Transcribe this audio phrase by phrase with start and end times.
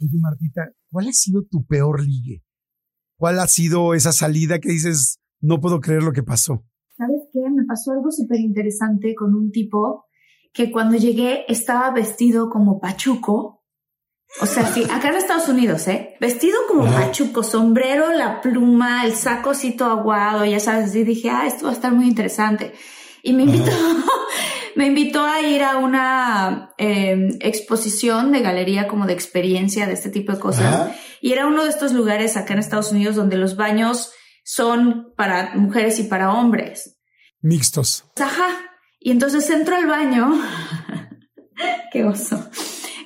[0.00, 2.42] Oye, Martita, ¿cuál ha sido tu peor ligue?
[3.18, 6.64] ¿Cuál ha sido esa salida que dices, no puedo creer lo que pasó?
[6.96, 7.40] ¿Sabes qué?
[7.50, 10.06] Me pasó algo súper interesante con un tipo
[10.52, 13.64] que cuando llegué estaba vestido como pachuco.
[14.40, 16.16] O sea, sí, acá en Estados Unidos, ¿eh?
[16.20, 21.30] Vestido como pachuco, sombrero, la pluma, el saco así todo aguado, ya sabes, y dije,
[21.30, 22.72] ah, esto va a estar muy interesante.
[23.22, 23.70] Y me invitó,
[24.76, 30.10] me invitó a ir a una em, exposición de galería como de experiencia de este
[30.10, 30.92] tipo de cosas.
[31.22, 34.12] Y era uno de estos lugares acá en Estados Unidos donde los baños
[34.44, 36.98] son para mujeres y para hombres.
[37.40, 38.04] Mixtos.
[38.20, 38.48] Ajá.
[39.00, 40.38] Y entonces entro al baño.
[41.92, 42.46] Qué oso.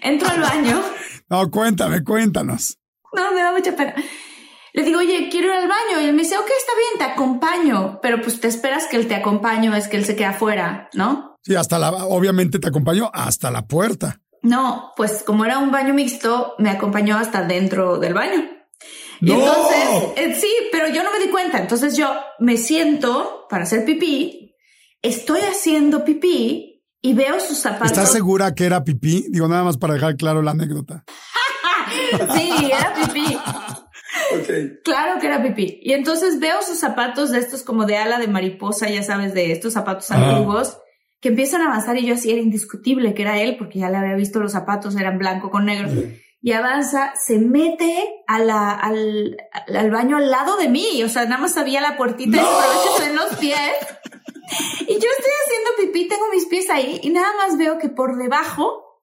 [0.03, 0.83] Entro al baño.
[1.29, 2.79] No, cuéntame, cuéntanos.
[3.13, 3.95] No, me da mucha pena.
[4.73, 6.01] Le digo, oye, quiero ir al baño.
[6.01, 8.01] Y él me dice, ok, está bien, te acompaño.
[8.03, 11.30] Pero pues te esperas que él te acompañe, es que él se queda afuera, ¿no?
[11.43, 14.21] Sí, hasta la, obviamente te acompañó hasta la puerta.
[14.43, 18.49] No, pues como era un baño mixto, me acompañó hasta dentro del baño.
[19.21, 19.35] Y ¡No!
[19.35, 21.59] entonces, eh, sí, pero yo no me di cuenta.
[21.59, 24.57] Entonces yo me siento para hacer pipí,
[25.03, 27.91] estoy haciendo pipí y veo sus zapatos.
[27.91, 29.27] ¿Estás segura que era pipí?
[29.31, 31.05] Digo, nada más para dejar claro la anécdota.
[32.35, 33.39] Sí, era pipí.
[34.85, 35.81] Claro que era pipí.
[35.83, 39.51] Y entonces veo sus zapatos de estos como de ala de mariposa, ya sabes, de
[39.53, 40.79] estos zapatos antiguos,
[41.21, 43.99] que empiezan a avanzar y yo así era indiscutible que era él, porque ya le
[43.99, 45.91] había visto los zapatos, eran blanco con negro.
[46.43, 47.95] Y avanza, se mete
[48.27, 49.37] a la, al,
[49.69, 51.03] al baño al lado de mí.
[51.05, 53.59] O sea, nada más había la puertita y se ven los pies.
[54.81, 58.17] Y yo estoy haciendo pipí, tengo mis pies ahí y nada más veo que por
[58.17, 59.03] debajo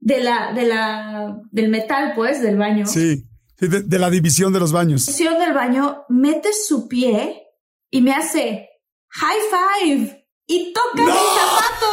[0.00, 2.86] de la, de la, del metal, pues, del baño.
[2.86, 3.24] Sí,
[3.58, 5.04] sí, de, de la división de los baños.
[5.04, 7.42] posición del baño, mete su pie
[7.90, 8.70] y me hace
[9.10, 9.38] high
[9.84, 10.19] five
[10.50, 11.86] y toca mi zapato.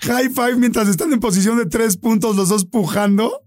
[0.00, 3.44] High five mientras están en posición de tres puntos los dos pujando.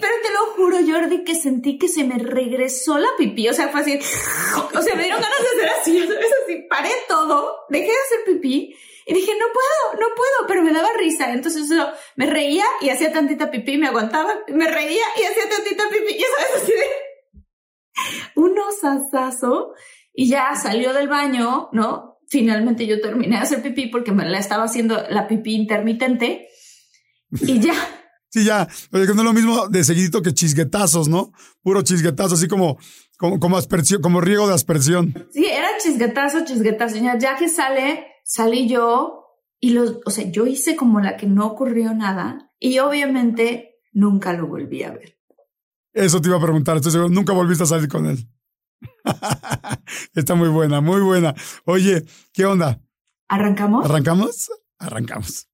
[0.00, 3.48] Pero te lo juro, Jordi, que sentí que se me regresó la pipí.
[3.48, 4.00] O sea, fue así.
[4.74, 6.26] O sea, me dieron ganas de hacer así, ¿sabes?
[6.42, 10.72] Así, paré todo, dejé de hacer pipí y dije, no puedo, no puedo, pero me
[10.72, 11.32] daba risa.
[11.32, 15.84] Entonces yo me reía y hacía tantita pipí, me aguantaba, me reía y hacía tantita
[15.88, 17.06] pipí, ya sabes, así de
[18.34, 19.72] un osasazo
[20.16, 22.18] y ya salió del baño, ¿no?
[22.28, 26.48] Finalmente yo terminé de hacer pipí porque me la estaba haciendo la pipí intermitente
[27.42, 27.74] y ya.
[28.28, 31.32] Sí, ya, oye, que no es lo mismo de seguidito que chisguetazos, ¿no?
[31.62, 32.76] Puro chisguetazo, así como,
[33.16, 35.14] como, como aspersión, como riego de aspersión.
[35.32, 36.96] Sí, era chisguetazo, chisguetazo.
[36.96, 39.26] Ya, ya que sale, salí yo
[39.58, 44.34] y los, o sea, yo hice como la que no ocurrió nada y obviamente nunca
[44.34, 45.16] lo volví a ver.
[45.94, 48.28] Eso te iba a preguntar, estoy seguro, nunca volviste a salir con él.
[50.14, 51.34] Está muy buena, muy buena.
[51.64, 52.80] Oye, ¿qué onda?
[53.28, 53.84] ¿Arrancamos?
[53.84, 54.50] ¿Arrancamos?
[54.78, 55.48] Arrancamos.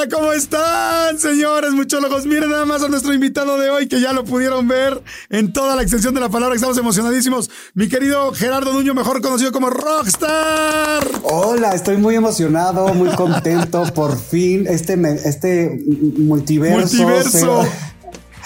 [0.00, 2.24] Hola, ¿cómo están, señores muchólogos?
[2.24, 5.74] Miren nada más a nuestro invitado de hoy, que ya lo pudieron ver en toda
[5.74, 7.50] la extensión de la palabra, estamos emocionadísimos.
[7.74, 11.04] Mi querido Gerardo Nuño, mejor conocido como Rockstar.
[11.24, 13.82] Hola, estoy muy emocionado, muy contento.
[13.94, 14.94] Por fin, este,
[15.28, 15.82] este
[16.16, 16.78] multiverso.
[16.78, 17.62] Multiverso.
[17.64, 17.88] se-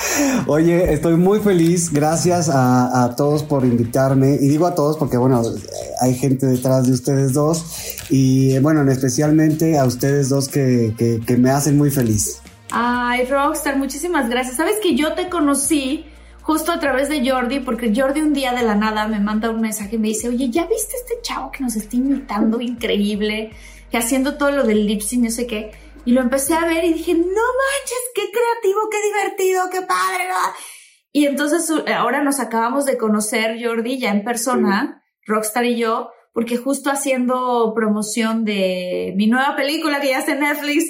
[0.46, 1.92] Oye, estoy muy feliz.
[1.92, 4.34] Gracias a, a todos por invitarme.
[4.40, 5.42] Y digo a todos porque, bueno,
[6.02, 7.64] hay gente detrás de ustedes dos.
[8.10, 12.40] Y, eh, bueno, especialmente a ustedes dos que, que, que me hacen muy feliz.
[12.72, 14.56] Ay, Rockstar, muchísimas gracias.
[14.56, 16.06] Sabes que yo te conocí
[16.42, 19.60] justo a través de Jordi, porque Jordi un día de la nada me manda un
[19.60, 23.52] mensaje y me dice, oye, ¿ya viste este chavo que nos está imitando increíble?
[23.90, 25.70] Que haciendo todo lo del lip sync, no sé qué.
[26.04, 30.28] Y lo empecé a ver y dije, no manches, qué creativo, qué divertido, qué padre.
[30.28, 30.52] ¿no?".
[31.12, 36.56] Y entonces ahora nos acabamos de conocer, Jordi, ya en persona, Rockstar y yo, porque
[36.56, 40.84] justo haciendo promoción de mi nueva película que ya está en Netflix,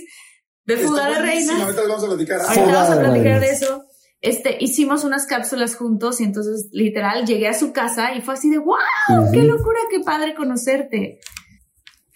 [0.65, 1.63] de Fuga de Reina.
[1.63, 2.41] Ahorita vamos a platicar.
[2.41, 3.85] Ahorita vamos a platicar de eso.
[4.21, 8.49] Este, hicimos unas cápsulas juntos y entonces literal llegué a su casa y fue así
[8.51, 11.19] de wow, qué locura, qué padre conocerte.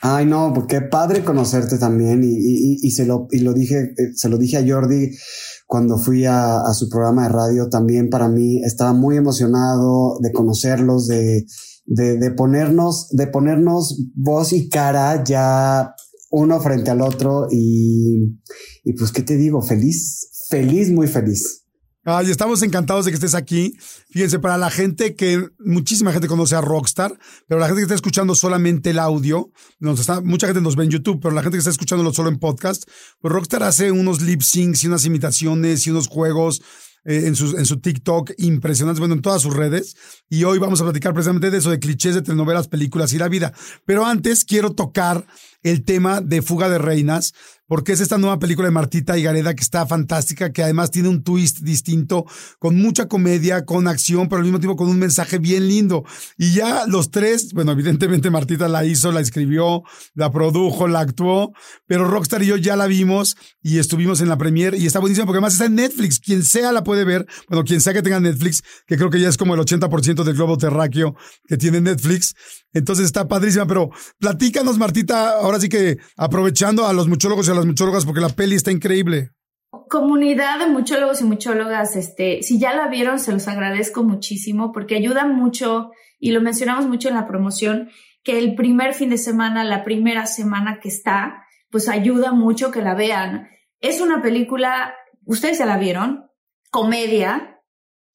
[0.03, 3.95] Ay, no, porque qué padre conocerte también y, y, y, se lo, y lo dije,
[3.99, 5.11] eh, se lo dije a Jordi
[5.67, 10.31] cuando fui a, a, su programa de radio también para mí estaba muy emocionado de
[10.33, 11.45] conocerlos, de,
[11.87, 15.95] de, de ponernos, de ponernos voz y cara ya
[16.31, 18.39] uno frente al otro y,
[18.85, 19.63] y pues, ¿qué te digo?
[19.63, 21.63] Feliz, feliz, muy feliz.
[22.09, 23.77] Ay, estamos encantados de que estés aquí.
[24.11, 27.19] Fíjense, para la gente que muchísima gente conoce a Rockstar,
[27.49, 29.51] pero la gente que está escuchando solamente el audio,
[29.81, 32.29] nos está, mucha gente nos ve en YouTube, pero la gente que está escuchándolo solo
[32.29, 32.85] en podcast,
[33.21, 36.63] pues Rockstar hace unos lip syncs y unas imitaciones y unos juegos
[37.07, 39.97] eh, en, su, en su TikTok impresionantes, bueno, en todas sus redes.
[40.29, 43.29] Y hoy vamos a platicar precisamente de eso, de clichés de telenovelas, películas y la
[43.29, 43.53] vida.
[43.85, 45.27] Pero antes quiero tocar
[45.67, 47.35] el tema de Fuga de Reinas,
[47.67, 51.09] porque es esta nueva película de Martita y Gareda que está fantástica, que además tiene
[51.09, 52.25] un twist distinto,
[52.61, 56.05] con mucha comedia, con acción, pero al mismo tiempo con un mensaje bien lindo.
[56.39, 59.83] Y ya los tres, bueno, evidentemente Martita la hizo, la escribió,
[60.15, 61.53] la produjo, la actuó,
[61.87, 65.27] pero Rockstar y yo ya la vimos y estuvimos en la premiere y está buenísima
[65.27, 66.21] porque además está en Netflix.
[66.21, 69.29] Quien sea la puede ver, bueno, quien sea que tenga Netflix, que creo que ya
[69.29, 71.17] es como el 80% del globo terráqueo
[71.49, 72.35] que tiene Netflix.
[72.73, 77.55] Entonces está padrísima, pero platícanos, Martita, ahora sí que aprovechando a los muchólogos y a
[77.55, 79.31] las muchólogas, porque la peli está increíble.
[79.89, 84.97] Comunidad de muchólogos y muchólogas, este, si ya la vieron, se los agradezco muchísimo porque
[84.97, 87.91] ayuda mucho, y lo mencionamos mucho en la promoción,
[88.23, 92.83] que el primer fin de semana, la primera semana que está, pues ayuda mucho que
[92.83, 93.49] la vean.
[93.81, 94.95] Es una película,
[95.25, 96.27] ustedes ya la vieron,
[96.71, 97.61] comedia,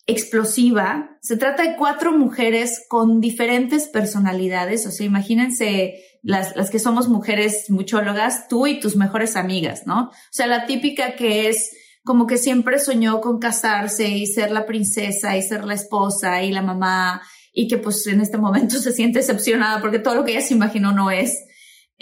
[0.08, 1.18] explosiva.
[1.22, 4.86] Se trata de cuatro mujeres con diferentes personalidades.
[4.88, 10.10] O sea, imagínense las, las que somos mujeres muchólogas, tú y tus mejores amigas, ¿no?
[10.10, 11.72] O sea, la típica que es
[12.04, 16.52] como que siempre soñó con casarse y ser la princesa y ser la esposa y
[16.52, 17.22] la mamá
[17.54, 20.54] y que pues en este momento se siente decepcionada porque todo lo que ella se
[20.54, 21.46] imaginó no es.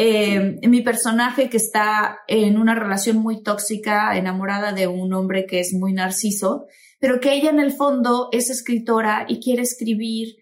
[0.02, 5.60] Eh, mi personaje que está en una relación muy tóxica, enamorada de un hombre que
[5.60, 6.68] es muy narciso,
[7.00, 10.38] pero que ella en el fondo es escritora y quiere escribir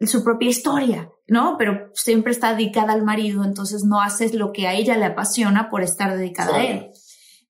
[0.00, 1.56] su propia historia, ¿no?
[1.58, 5.70] Pero siempre está dedicada al marido, entonces no haces lo que a ella le apasiona
[5.70, 6.90] por estar dedicada a él.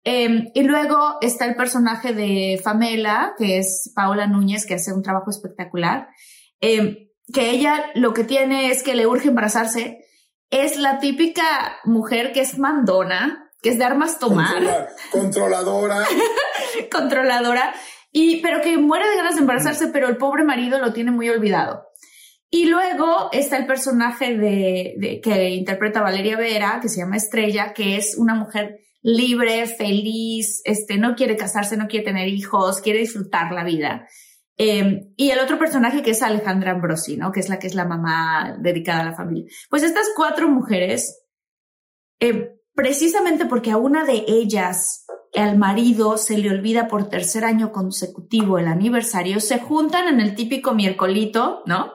[0.04, 5.02] Em, y luego está el personaje de Famela, que es Paola Núñez, que hace un
[5.02, 6.08] trabajo espectacular,
[6.60, 10.04] em, que ella lo que tiene es que le urge embarazarse.
[10.50, 11.44] Es la típica
[11.84, 14.88] mujer que es mandona, que es de armas tomar.
[15.10, 16.04] Controladora.
[16.90, 17.74] Controladora
[18.10, 21.28] y, pero que muere de ganas de embarazarse, pero el pobre marido lo tiene muy
[21.28, 21.84] olvidado.
[22.50, 27.96] Y luego está el personaje de, que interpreta Valeria Vera, que se llama Estrella, que
[27.96, 33.52] es una mujer libre, feliz, este, no quiere casarse, no quiere tener hijos, quiere disfrutar
[33.52, 34.08] la vida.
[34.56, 37.30] Em, y el otro personaje que es Alejandra Ambrosi, ¿no?
[37.30, 39.44] Que es la que es la mamá dedicada a la familia.
[39.70, 41.22] Pues estas cuatro mujeres,
[42.18, 47.70] eh, precisamente porque a una de ellas al marido se le olvida por tercer año
[47.70, 51.92] consecutivo el aniversario, se juntan en el típico miércolito, ¿no?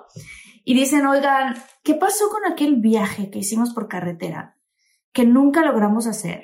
[0.64, 4.58] Y dicen, oigan, ¿qué pasó con aquel viaje que hicimos por carretera?
[5.12, 6.44] Que nunca logramos hacer.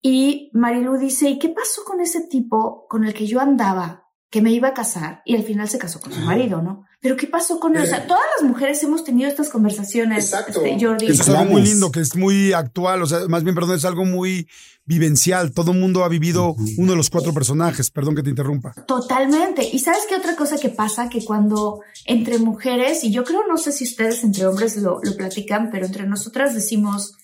[0.00, 4.05] Y Marilu dice, ¿y qué pasó con ese tipo con el que yo andaba,
[4.36, 5.22] que me iba a casar?
[5.24, 6.84] Y al final se casó con su marido, ¿no?
[7.00, 7.84] Pero ¿qué pasó con él?
[7.84, 8.04] O sea, eh.
[8.06, 10.62] todas las mujeres hemos tenido estas conversaciones, Exacto.
[10.62, 11.06] Este, Jordi.
[11.06, 13.86] Eso es algo muy lindo, que es muy actual, o sea, más bien, perdón, es
[13.86, 14.46] algo muy
[14.84, 15.52] vivencial.
[15.52, 18.74] Todo el mundo ha vivido uno de los cuatro personajes, perdón que te interrumpa.
[18.86, 19.66] Totalmente.
[19.72, 23.56] Y sabes qué otra cosa que pasa, que cuando entre mujeres, y yo creo, no
[23.56, 27.14] sé si ustedes entre hombres lo, lo platican, pero entre nosotras decimos,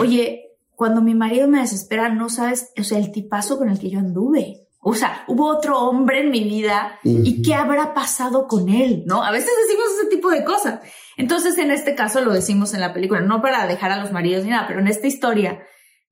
[0.00, 3.88] oye, cuando mi marido me desespera, no sabes, o sea, el tipazo con el que
[3.88, 4.67] yo anduve.
[4.80, 9.24] O sea, hubo otro hombre en mi vida y qué habrá pasado con él, ¿no?
[9.24, 10.80] A veces decimos ese tipo de cosas.
[11.16, 14.44] Entonces, en este caso lo decimos en la película, no para dejar a los maridos
[14.44, 15.60] ni nada, pero en esta historia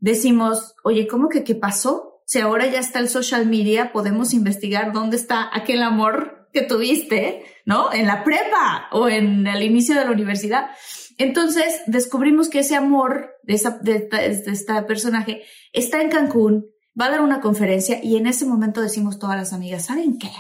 [0.01, 2.23] decimos, oye, ¿cómo que qué pasó?
[2.27, 7.45] Si ahora ya está el social media, podemos investigar dónde está aquel amor que tuviste,
[7.65, 7.93] ¿no?
[7.93, 10.71] En la prepa o en el inicio de la universidad.
[11.19, 16.67] Entonces descubrimos que ese amor de, esa, de, de este personaje está en Cancún,
[16.99, 20.31] va a dar una conferencia y en ese momento decimos todas las amigas, ¿saben qué?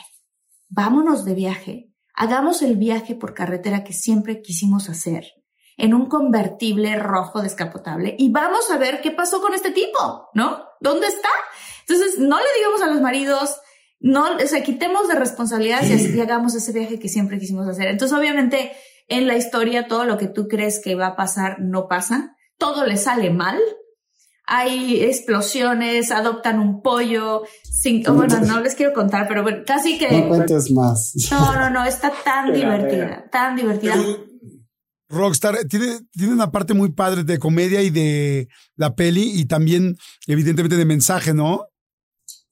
[0.68, 5.26] Vámonos de viaje, hagamos el viaje por carretera que siempre quisimos hacer,
[5.76, 10.64] en un convertible rojo descapotable y vamos a ver qué pasó con este tipo, ¿no?
[10.80, 11.28] ¿Dónde está?
[11.86, 13.56] Entonces, no le digamos a los maridos,
[14.00, 17.88] no, o sea, quitemos de responsabilidades y, hagamos ese viaje que siempre quisimos hacer.
[17.88, 18.72] Entonces, obviamente,
[19.08, 22.84] en la historia, todo lo que tú crees que va a pasar no pasa, todo
[22.84, 23.60] le sale mal.
[24.46, 30.08] Hay explosiones, adoptan un pollo, sin, bueno, no les quiero contar, pero bueno, casi que...
[30.10, 31.12] No cuentes más.
[31.30, 33.96] No, no, no, está tan divertida, tan divertida.
[35.08, 39.96] Rockstar tiene, tiene una parte muy padre de comedia y de la peli y también
[40.26, 41.66] evidentemente de mensaje, ¿no?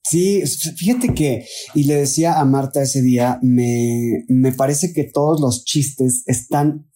[0.06, 0.42] Sí,
[0.76, 5.64] fíjate que, y le decía a Marta ese día, me, me parece que todos los
[5.64, 6.90] chistes están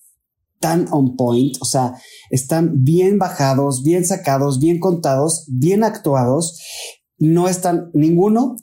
[0.60, 1.94] tan on point, o sea,
[2.30, 6.60] están bien bajados, bien sacados, bien contados, bien actuados,
[7.18, 8.56] no están, ninguno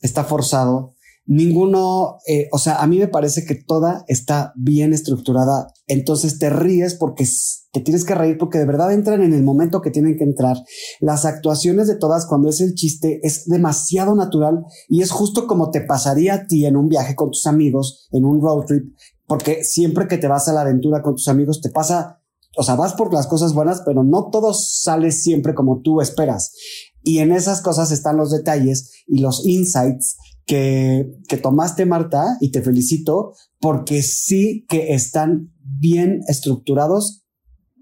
[0.00, 0.94] está forzado,
[1.24, 6.50] ninguno, eh, o sea, a mí me parece que toda está bien estructurada, entonces te
[6.50, 7.26] ríes porque
[7.72, 10.56] te tienes que reír porque de verdad entran en el momento que tienen que entrar.
[11.00, 15.70] Las actuaciones de todas cuando es el chiste es demasiado natural y es justo como
[15.70, 18.94] te pasaría a ti en un viaje con tus amigos, en un road trip,
[19.32, 22.18] porque siempre que te vas a la aventura con tus amigos te pasa
[22.54, 26.52] o sea, vas por las cosas buenas, pero no todo sale siempre como tú esperas.
[27.02, 32.50] Y en esas cosas están los detalles y los insights que, que tomaste, Marta, y
[32.50, 37.22] te felicito porque sí que están bien estructurados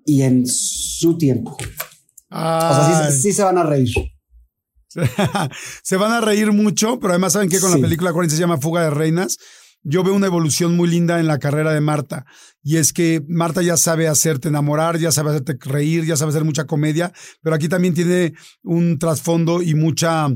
[0.04, 1.56] y en su tiempo.
[2.30, 3.92] O sea, sí, se van a reír.
[5.82, 8.58] se van a reír mucho, pero además saben que con la película ¿cuál se llama
[8.58, 9.36] Fuga de Reinas,
[9.82, 12.26] yo veo una evolución muy linda en la carrera de Marta.
[12.62, 16.44] Y es que Marta ya sabe hacerte enamorar, ya sabe hacerte reír, ya sabe hacer
[16.44, 20.28] mucha comedia, pero aquí también tiene un trasfondo y mucha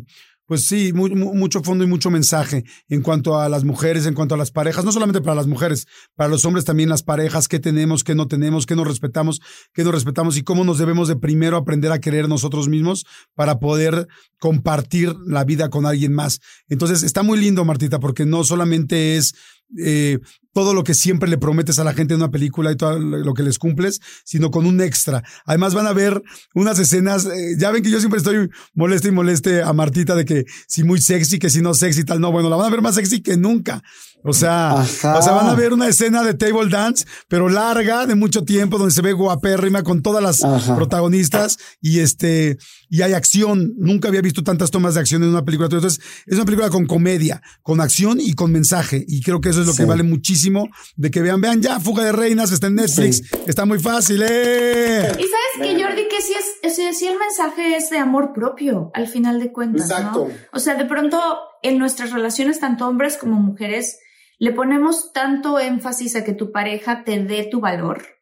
[0.47, 4.39] pues sí, mucho fondo y mucho mensaje en cuanto a las mujeres, en cuanto a
[4.39, 8.05] las parejas, no solamente para las mujeres, para los hombres también las parejas, qué tenemos,
[8.05, 9.41] qué no tenemos, qué nos respetamos,
[9.73, 13.59] qué no respetamos y cómo nos debemos de primero aprender a querer nosotros mismos para
[13.59, 14.07] poder
[14.39, 16.41] compartir la vida con alguien más.
[16.69, 19.35] Entonces está muy lindo, Martita, porque no solamente es
[19.79, 20.19] eh,
[20.53, 23.35] todo lo que siempre le prometes a la gente en una película y todo lo
[23.35, 25.23] que les cumples, sino con un extra.
[25.45, 26.23] Además van a ver
[26.55, 30.25] unas escenas, eh, ya ven que yo siempre estoy moleste y moleste a Martita de
[30.25, 32.71] que si muy sexy, que si no sexy y tal, no, bueno, la van a
[32.71, 33.83] ver más sexy que nunca.
[34.27, 38.15] O sea, o sea, van a ver una escena de table dance, pero larga, de
[38.15, 40.41] mucho tiempo, donde se ve guapérrima con todas las
[40.75, 42.57] protagonistas y este,
[42.89, 43.75] y hay acción.
[43.77, 45.67] Nunca había visto tantas tomas de acción en una película.
[45.67, 49.05] Entonces, es una película con comedia, con acción y con mensaje.
[49.07, 52.05] Y creo que eso es lo que vale muchísimo de que vean, vean ya, Fuga
[52.05, 55.09] de Reinas, está en Netflix, está muy fácil, ¡eh!
[55.19, 59.09] Y sabes que Jordi, que sí es, sí el mensaje es de amor propio, al
[59.09, 60.29] final de cuentas, Exacto.
[60.53, 61.21] O sea, de pronto
[61.63, 63.99] en nuestras relaciones, tanto hombres como mujeres,
[64.39, 68.14] le ponemos tanto énfasis a que tu pareja te dé tu valor.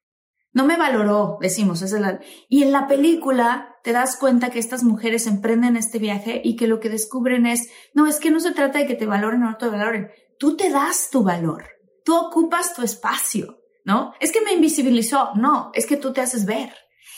[0.52, 2.20] No me valoró, decimos, es la...
[2.48, 6.66] y en la película te das cuenta que estas mujeres emprenden este viaje y que
[6.66, 9.50] lo que descubren es, no, es que no se trata de que te valoren o
[9.50, 11.64] no te valoren, tú te das tu valor,
[12.04, 14.12] tú ocupas tu espacio, ¿no?
[14.20, 16.72] Es que me invisibilizó, no, es que tú te haces ver.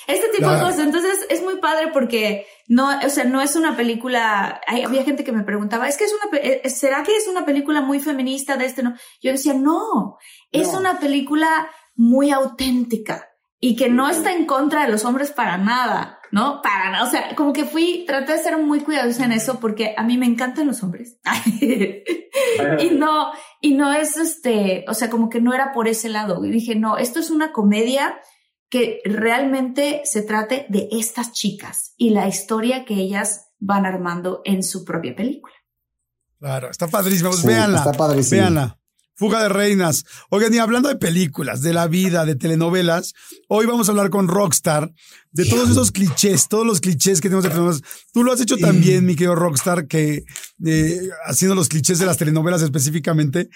[0.06, 0.80] Este tipo de cosas.
[0.80, 4.60] Entonces es muy padre porque no, o sea, no es una película.
[4.66, 7.80] había gente que me preguntaba, es que es una, eh, ¿será que es una película
[7.80, 8.82] muy feminista de este?
[8.82, 10.18] No, yo decía, no,
[10.52, 13.28] es una película muy auténtica
[13.60, 16.60] y que no está en contra de los hombres para nada, ¿no?
[16.60, 17.06] Para nada.
[17.06, 20.18] O sea, como que fui, traté de ser muy cuidadosa en eso porque a mí
[20.18, 21.18] me encantan los hombres.
[21.62, 26.44] y no, y no es este, o sea, como que no era por ese lado.
[26.44, 28.20] Y dije, no, esto es una comedia
[28.68, 34.62] que realmente se trate de estas chicas y la historia que ellas van armando en
[34.62, 35.54] su propia película.
[36.38, 37.30] Claro, está padrísima.
[37.30, 37.78] Pues véanla.
[37.78, 38.42] Está padrísima.
[38.42, 38.78] Véanla.
[39.16, 40.04] Fuga de Reinas.
[40.30, 43.14] Oigan, y hablando de películas, de la vida, de telenovelas,
[43.48, 44.92] hoy vamos a hablar con Rockstar
[45.30, 47.82] de todos esos clichés, todos los clichés que tenemos de telenovelas.
[48.12, 50.24] Tú lo has hecho también, mi querido Rockstar, que
[50.64, 53.48] eh, haciendo los clichés de las telenovelas específicamente,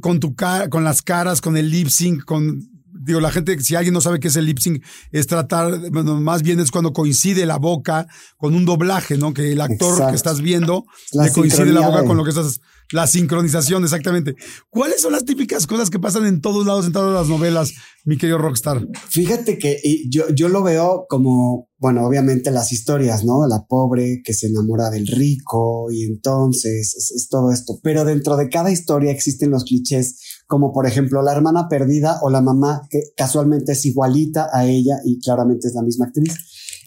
[0.00, 2.77] con tu cara, con las caras, con el lip sync, con
[3.08, 6.20] digo, la gente, si alguien no sabe qué es el lip sync, es tratar, bueno,
[6.20, 9.34] más bien es cuando coincide la boca con un doblaje, ¿no?
[9.34, 12.60] Que el actor que estás viendo le coincide la boca con lo que estás
[12.92, 14.34] la sincronización, exactamente.
[14.70, 17.72] ¿Cuáles son las típicas cosas que pasan en todos lados, en todas las novelas,
[18.04, 18.86] mi querido Rockstar?
[19.10, 23.46] Fíjate que yo, yo lo veo como, bueno, obviamente las historias, ¿no?
[23.46, 27.78] La pobre que se enamora del rico y entonces es, todo esto.
[27.82, 32.30] Pero dentro de cada historia existen los clichés, como por ejemplo la hermana perdida o
[32.30, 36.34] la mamá que casualmente es igualita a ella y claramente es la misma actriz.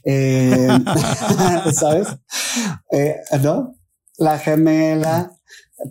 [0.04, 0.68] Eh,
[1.74, 2.08] ¿Sabes?
[2.92, 3.76] Eh, ¿No?
[4.18, 5.32] La gemela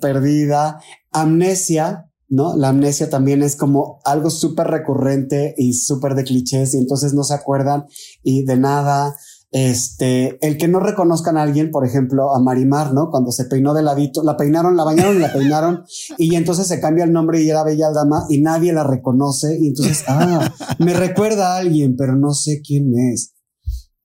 [0.00, 0.80] perdida,
[1.12, 2.56] amnesia, ¿no?
[2.56, 7.22] La amnesia también es como algo súper recurrente y súper de clichés y entonces no
[7.22, 7.86] se acuerdan
[8.22, 9.14] y de nada.
[9.52, 13.10] Este, el que no reconozcan a alguien, por ejemplo, a Marimar, ¿no?
[13.10, 15.84] Cuando se peinó de ladito, la peinaron, la bañaron y la peinaron,
[16.18, 19.68] y entonces se cambia el nombre y era Bella Dama y nadie la reconoce, y
[19.68, 23.34] entonces, ah, me recuerda a alguien, pero no sé quién es.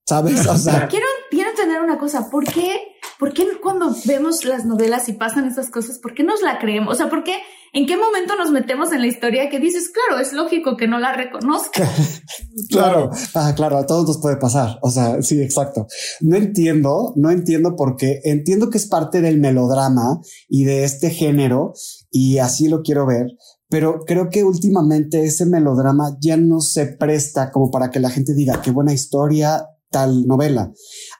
[0.04, 0.46] ¿Sabes?
[0.46, 0.86] O sea.
[0.88, 2.70] Quiero, quiero entender una cosa, ¿por qué?
[3.18, 6.94] ¿Por qué cuando vemos las novelas y pasan esas cosas, por qué nos la creemos?
[6.94, 7.34] O sea, ¿por qué?
[7.72, 10.98] ¿En qué momento nos metemos en la historia que dices, claro, es lógico que no
[10.98, 11.88] la reconozca?
[12.70, 14.78] claro, ah, claro, a todos nos puede pasar.
[14.82, 15.86] O sea, sí, exacto.
[16.20, 18.20] No entiendo, no entiendo por qué.
[18.24, 21.72] Entiendo que es parte del melodrama y de este género
[22.10, 23.26] y así lo quiero ver.
[23.68, 28.32] Pero creo que últimamente ese melodrama ya no se presta como para que la gente
[28.32, 30.72] diga qué buena historia, tal novela.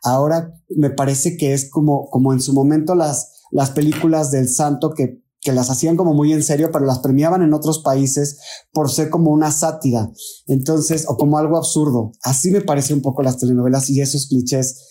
[0.03, 4.93] Ahora me parece que es como, como en su momento las, las películas del santo
[4.95, 8.39] que, que las hacían como muy en serio, pero las premiaban en otros países
[8.73, 10.11] por ser como una sátira.
[10.47, 12.13] Entonces, o como algo absurdo.
[12.23, 14.83] Así me parece un poco las telenovelas y esos clichés.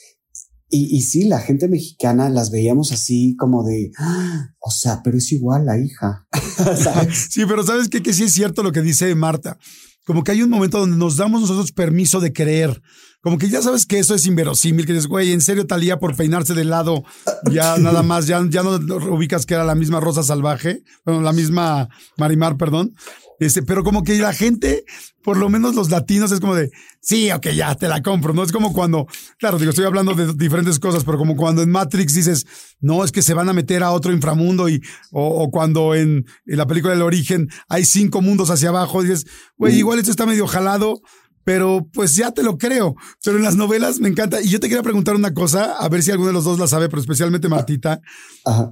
[0.69, 4.49] Y, y sí, la gente mexicana las veíamos así como de, ¡Ah!
[4.59, 6.27] o sea, pero es igual la hija.
[7.29, 8.01] sí, pero sabes qué?
[8.01, 9.57] que sí es cierto lo que dice Marta.
[10.05, 12.81] Como que hay un momento donde nos damos nosotros permiso de creer
[13.25, 16.15] como que ya sabes que eso es inverosímil, que dices, güey, en serio Talía por
[16.15, 17.03] peinarse de lado,
[17.51, 21.33] ya nada más, ya, ya no ubicas que era la misma Rosa Salvaje, bueno, la
[21.33, 22.93] misma Marimar, perdón.
[23.39, 24.85] Este, pero como que la gente,
[25.23, 26.69] por lo menos los latinos, es como de,
[27.01, 28.43] sí, ok, ya te la compro, ¿no?
[28.43, 29.07] Es como cuando,
[29.39, 32.45] claro, digo, estoy hablando de diferentes cosas, pero como cuando en Matrix dices,
[32.79, 36.57] no, es que se van a meter a otro inframundo y, o, cuando en, en,
[36.57, 39.25] la película del origen hay cinco mundos hacia abajo, dices,
[39.57, 41.01] güey, igual esto está medio jalado,
[41.45, 42.95] pero pues ya te lo creo.
[43.23, 44.41] Pero en las novelas me encanta.
[44.41, 46.67] Y yo te quería preguntar una cosa, a ver si alguno de los dos la
[46.67, 48.01] sabe, pero especialmente Martita.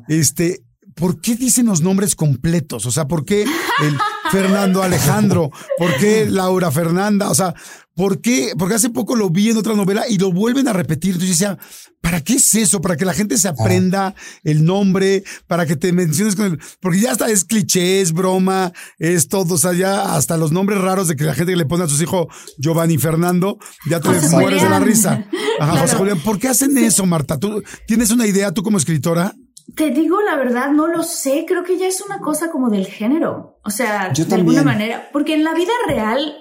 [0.09, 0.65] Este,
[0.95, 2.85] ¿por qué dicen los nombres completos?
[2.85, 3.97] O sea, ¿por qué el
[4.31, 5.51] Fernando Alejandro?
[5.77, 7.29] ¿Por qué Laura Fernanda?
[7.29, 7.53] O sea,
[7.95, 8.53] ¿por qué?
[8.57, 11.13] Porque hace poco lo vi en otra novela y lo vuelven a repetir.
[11.13, 11.57] Entonces decía,
[12.01, 12.81] ¿para qué es eso?
[12.81, 16.99] Para que la gente se aprenda el nombre, para que te menciones con el, porque
[16.99, 21.07] ya hasta es cliché, es broma, es todo, o sea, ya hasta los nombres raros
[21.07, 23.57] de que la gente le pone a sus hijos Giovanni Fernando,
[23.89, 25.25] ya te mueres de la risa.
[25.59, 27.39] Ajá, José Julián, ¿por qué hacen eso, Marta?
[27.39, 29.33] ¿Tú tienes una idea tú como escritora?
[29.75, 31.45] Te digo la verdad, no lo sé.
[31.47, 33.59] Creo que ya es una cosa como del género.
[33.63, 35.09] O sea, de alguna manera.
[35.11, 36.35] Porque en la vida real,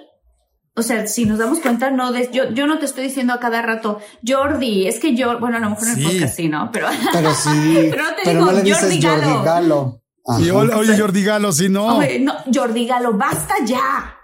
[0.75, 3.39] o sea, si nos damos cuenta, no, de, yo, yo no te estoy diciendo a
[3.39, 6.69] cada rato, Jordi, es que yo, bueno, a lo mejor en el podcast sí, ¿no?
[6.71, 7.49] Pero, pero sí.
[7.91, 9.23] pero no te digo, Jordi Galo.
[9.23, 10.03] Jordi Galo.
[10.39, 11.99] Y oye, Jordi Galo, si no.
[12.19, 14.15] no, Jordi Galo, basta ya.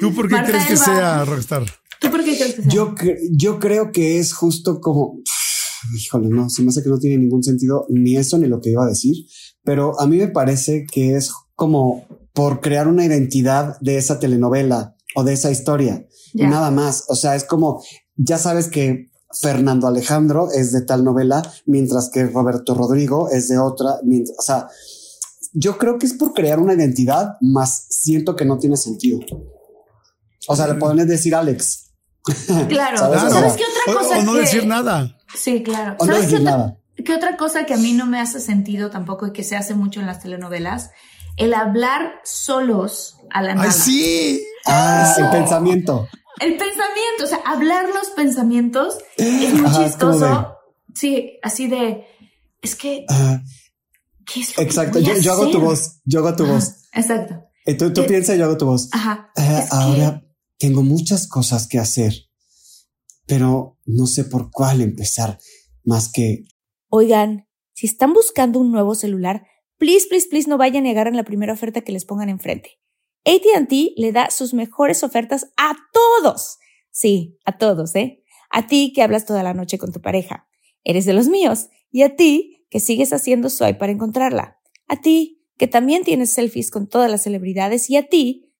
[0.00, 1.64] ¿Tú por qué crees que sea Rockstar?
[2.00, 2.70] ¿Tú por qué crees que sea?
[2.72, 2.94] Yo,
[3.30, 5.18] yo creo que es justo como
[5.96, 8.70] híjole, no, se me hace que no tiene ningún sentido ni eso ni lo que
[8.70, 9.14] iba a decir,
[9.64, 14.96] pero a mí me parece que es como por crear una identidad de esa telenovela
[15.14, 17.04] o de esa historia, nada más.
[17.08, 17.82] O sea, es como,
[18.16, 23.58] ya sabes que Fernando Alejandro es de tal novela, mientras que Roberto Rodrigo es de
[23.58, 24.68] otra, mientras, o sea,
[25.52, 29.20] yo creo que es por crear una identidad, más siento que no tiene sentido.
[30.48, 31.90] O sea, le pueden decir Alex.
[32.68, 32.98] Claro,
[33.30, 34.18] ¿Sabes, qué otra cosa?
[34.18, 35.16] O, no decir nada.
[35.34, 35.96] Sí, claro.
[36.04, 36.28] ¿Sabes
[37.04, 39.74] qué otra, cosa que a mí no me hace sentido tampoco y que se hace
[39.74, 40.90] mucho en las telenovelas?
[41.36, 43.68] El hablar solos a la nada.
[43.68, 44.44] ¡Ay, sí!
[44.66, 46.08] Ah, el pensamiento.
[46.40, 50.56] El pensamiento, o sea, hablar los pensamientos es muy chistoso.
[50.94, 52.06] Sí, así de,
[52.60, 53.06] es que...
[54.26, 56.88] ¿qué es exacto, yo, hago tu voz, yo hago tu voz.
[56.92, 57.42] Exacto.
[57.64, 58.88] Y tú, tú piensas, yo hago tu voz.
[58.92, 59.30] Ajá.
[59.36, 60.22] Eh, ahora
[60.58, 62.12] tengo muchas cosas que hacer
[63.26, 65.38] pero no sé por cuál empezar
[65.84, 66.44] más que...
[66.88, 69.46] Oigan, si están buscando un nuevo celular,
[69.78, 72.78] please, please, please no vayan a negar en la primera oferta que les pongan enfrente.
[73.24, 76.58] ATT le da sus mejores ofertas a todos.
[76.90, 78.22] Sí, a todos, ¿eh?
[78.50, 80.46] A ti que hablas toda la noche con tu pareja.
[80.84, 81.68] Eres de los míos.
[81.90, 84.58] Y a ti que sigues haciendo swipe para encontrarla.
[84.88, 87.88] A ti que también tienes selfies con todas las celebridades.
[87.88, 88.51] Y a ti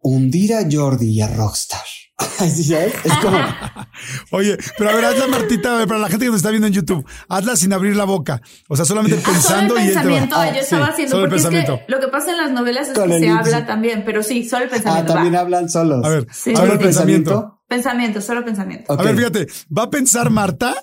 [0.00, 1.80] Hundir a Jordi y a Rockstar.
[2.40, 2.94] Así ¿sabes?
[3.04, 3.38] Es como.
[4.32, 6.66] Oye, pero a ver, hazla, Martita, a ver, para la gente que nos está viendo
[6.66, 8.40] en YouTube, hazla sin abrir la boca.
[8.68, 11.24] O sea, solamente pensando solo el y va- pensamiento, Ah, yo sí, estaba haciendo, solo
[11.24, 11.86] el porque es pensamiento.
[11.86, 13.54] que lo que pasa en las novelas es Con que el se índice.
[13.54, 15.12] habla también, pero sí, solo el Ah, pensamiento.
[15.14, 15.40] también va.
[15.40, 16.04] hablan solos.
[16.04, 16.50] A ver, Sí.
[16.50, 17.60] habla el ¿Solo pensamiento.
[17.68, 18.92] Pensamiento, solo pensamiento.
[18.92, 20.74] A ver, fíjate, va a pensar Marta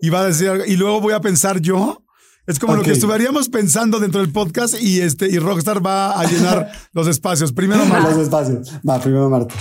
[0.00, 2.01] y va a decir algo, y luego voy a pensar yo.
[2.46, 6.24] Es como lo que estuviéramos pensando dentro del podcast y este y Rockstar va a
[6.24, 7.52] llenar los espacios.
[7.52, 8.10] Primero Marta.
[8.10, 8.68] los espacios.
[8.88, 9.54] Va, primero Marta.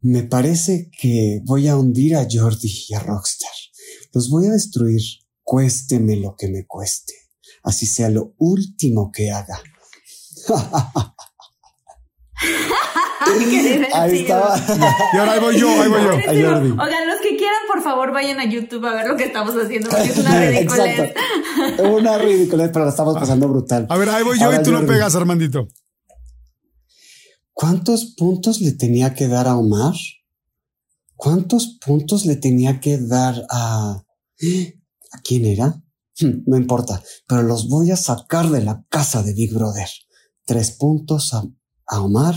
[0.00, 3.52] Me parece que voy a hundir a Jordi y a Rockstar.
[4.12, 5.00] Los voy a destruir,
[5.42, 7.14] cuésteme lo que me cueste.
[7.62, 9.60] Así sea lo último que haga.
[13.94, 14.56] Ahí estaba.
[15.12, 16.10] Y ahora ahí voy yo, ahí voy yo.
[16.10, 16.70] Jordi.
[16.70, 19.88] Oigan, los que quieran, por favor, vayan a YouTube a ver lo que estamos haciendo,
[19.88, 20.98] porque es una ridiculez.
[20.98, 21.82] Exacto.
[21.84, 23.86] Una ridícula, pero la estamos pasando brutal.
[23.88, 25.68] A ver, ahí voy yo Ahora, y tú lo pegas, Armandito.
[27.52, 29.94] ¿Cuántos puntos le tenía que dar a Omar?
[31.14, 34.02] ¿Cuántos puntos le tenía que dar a...
[35.12, 35.80] ¿A quién era?
[36.20, 39.88] Hmm, No importa, pero los voy a sacar de la casa de Big Brother.
[40.44, 41.44] Tres puntos a,
[41.88, 42.34] a Omar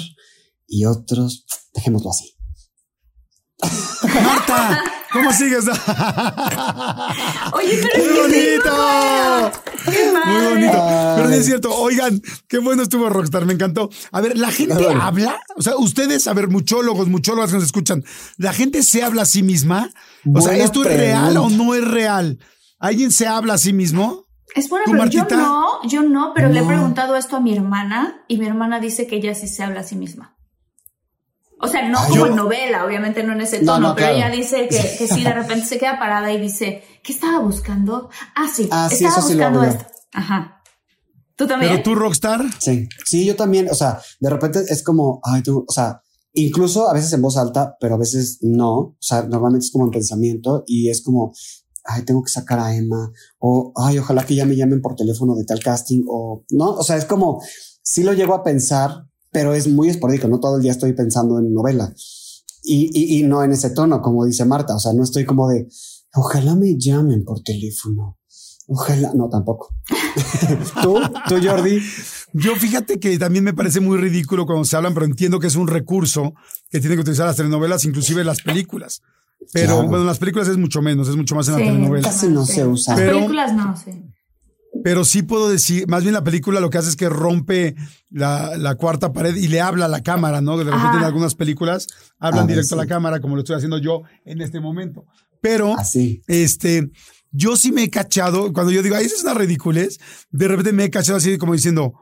[0.67, 1.45] y otros...
[1.73, 2.38] Dejémoslo así.
[4.23, 5.65] Marta, ¿cómo sigues?
[7.53, 9.51] Oye, pero que bonito.
[9.86, 10.86] qué Muy bonito.
[11.15, 11.75] Pero es cierto.
[11.75, 13.45] Oigan, qué bueno estuvo Rockstar.
[13.45, 13.89] Me encantó.
[14.12, 15.39] A ver, la gente habla.
[15.55, 18.03] O sea, ustedes, a ver, muchólogos, muchólogas que nos escuchan,
[18.38, 19.89] ¿la gente se habla a sí misma?
[20.33, 22.39] O sea, ¿esto es real o no es real?
[22.79, 24.26] ¿Alguien se habla a sí mismo?
[24.58, 27.56] Es bueno, ¿Tú, pero yo no, yo no, pero le he preguntado esto a mi
[27.56, 30.36] hermana y mi hermana dice que ella sí se habla a sí misma.
[31.60, 33.96] O sea, no Ah, como yo- en novela, obviamente no en ese No, tono, no,
[33.96, 34.17] pero claro.
[34.17, 38.10] ella dice que, que sí, de repente se queda parada y dice, ¿qué estaba buscando?
[38.36, 39.86] Ah, sí, Ah, sí, estaba eso sí lo buscando esto.
[40.13, 40.62] Ajá.
[41.36, 41.72] ¿Tú también?
[41.72, 45.65] Pero tú, Rockstar, Sí, sí, yo también, o sea, de repente es como, ay, tú,
[45.67, 46.02] o sea,
[46.34, 49.86] incluso a veces en voz alta, pero a veces no, o sea, normalmente es como
[49.86, 51.32] en pensamiento y es como,
[51.88, 55.36] ay, tengo que sacar a Emma, o, ay, ojalá que ya me llamen por teléfono
[55.36, 57.41] de tal casting, o, no, o sea, es como,
[57.82, 61.39] sí lo llego a pensar, pero es muy esporádico, no todo el día estoy pensando
[61.39, 61.93] en novela.
[62.63, 65.47] Y, y, y no en ese tono, como dice Marta, o sea, no estoy como
[65.47, 65.67] de,
[66.13, 68.17] ojalá me llamen por teléfono.
[68.69, 69.73] Ojalá, no, tampoco.
[70.84, 71.80] tú, tú, Jordi.
[72.34, 75.56] yo fíjate que también me parece muy ridículo cuando se hablan, pero entiendo que es
[75.56, 76.34] un recurso
[76.69, 79.02] que tienen que utilizar las telenovelas, inclusive las películas.
[79.54, 79.84] Pero Claro.
[79.88, 81.65] bueno, en las películas es mucho menos, es mucho más en la Sí.
[81.65, 82.08] telenovela.
[82.08, 82.93] Casi no se usa.
[82.95, 83.91] Las Pero- películas no, sí.
[84.84, 87.76] Pero sí puedo decir, más bien la película lo que hace es que rompe
[88.12, 90.58] la, la cuarta pared y le habla a la cámara, ¿no?
[90.58, 90.97] De repente Ajá.
[91.00, 91.88] en algunas películas
[92.19, 92.89] hablan A ver, directo a la sí.
[92.89, 95.06] cámara, como lo estoy haciendo yo en este momento.
[95.41, 96.21] Pero, Así.
[96.28, 96.89] este,
[97.32, 99.97] yo sí me he cachado, cuando yo digo, ay, eso es una ridiculez,
[100.30, 101.93] de repente me he cachado así como diciendo,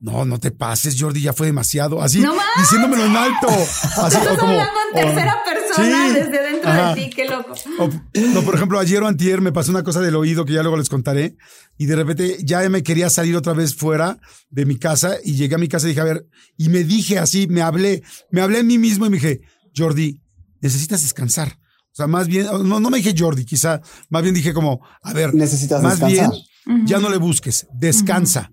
[0.00, 2.02] no, no te pases, Jordi, ya fue demasiado.
[2.02, 3.48] Así, ¡No diciéndomelo en alto.
[3.48, 5.36] Así, Estás o como, hablando en o- tercera
[5.76, 6.14] persona Sí.
[6.14, 6.94] desde dentro Ajá.
[6.94, 7.54] de ti, qué loco.
[7.78, 7.90] o-
[8.34, 10.76] no, por ejemplo, ayer o antier me pasó una cosa del oído que ya luego
[10.76, 11.36] les contaré
[11.78, 14.18] y de repente ya me quería salir otra vez fuera
[14.50, 17.18] de mi casa y llegué a mi casa y dije, a ver, y me dije
[17.18, 19.40] así, me hablé, me hablé a mí mismo y me dije,
[19.76, 20.20] Jordi,
[20.60, 21.58] necesitas descansar.
[21.92, 25.12] O sea, más bien, no, no me dije Jordi, quizá, más bien dije como, a
[25.12, 26.30] ver, Necesitas más descansar.
[26.66, 28.50] bien, ya no le busques, descansa.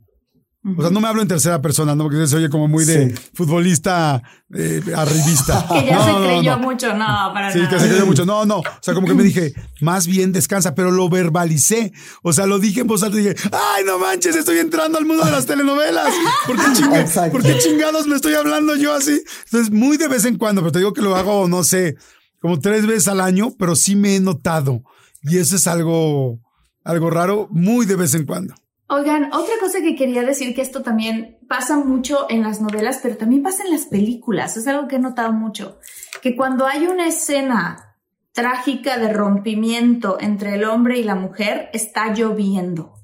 [0.77, 2.03] O sea, no me hablo en tercera persona, ¿no?
[2.03, 3.21] Porque se oye como muy de Sí.
[3.33, 4.21] futbolista
[4.53, 5.65] eh, arribista.
[5.71, 6.59] Que ya No, se no, creyó no.
[6.59, 7.69] mucho, no, para Sí, nada.
[7.69, 8.25] que se creyó mucho.
[8.25, 8.57] No, no.
[8.57, 11.93] O sea, como que me dije, más bien descansa, pero lo verbalicé.
[12.23, 15.05] O sea, lo dije en voz alta y dije, ay, no manches, estoy entrando al
[15.05, 16.13] mundo de las telenovelas.
[16.45, 17.31] ¿Por qué, Exacto.
[17.31, 19.21] ¿por qué chingados me estoy hablando yo así?
[19.45, 21.95] Entonces, muy de vez en cuando, pero te digo que lo hago, no sé,
[22.41, 24.83] como tres veces al año, pero sí me he notado.
[25.23, 26.39] Y eso es algo,
[26.83, 28.55] algo raro, muy de vez en cuando.
[28.89, 33.17] Oigan, otra cosa que quería decir que esto también pasa mucho en las novelas, pero
[33.17, 34.57] también pasa en las películas.
[34.57, 35.79] Es algo que he notado mucho.
[36.23, 37.97] Que cuando hay una escena
[38.31, 42.95] trágica de rompimiento entre el hombre y la mujer, está lloviendo.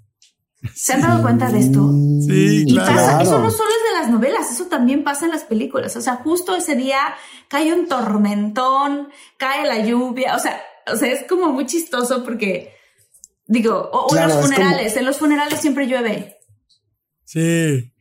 [0.74, 1.91] ¿Se han dado cuenta de esto?
[2.26, 2.95] Sí, Y claro.
[2.95, 5.95] pasa, eso no solo es de las novelas, eso también pasa en las películas.
[5.95, 6.98] O sea, justo ese día
[7.48, 10.36] cae un tormentón, cae la lluvia.
[10.36, 10.60] O sea,
[10.91, 12.74] o sea, es como muy chistoso porque,
[13.47, 16.38] digo, o, o Claro, los es como- funerales, en los funerales siempre llueve.
[17.23, 17.91] Sí.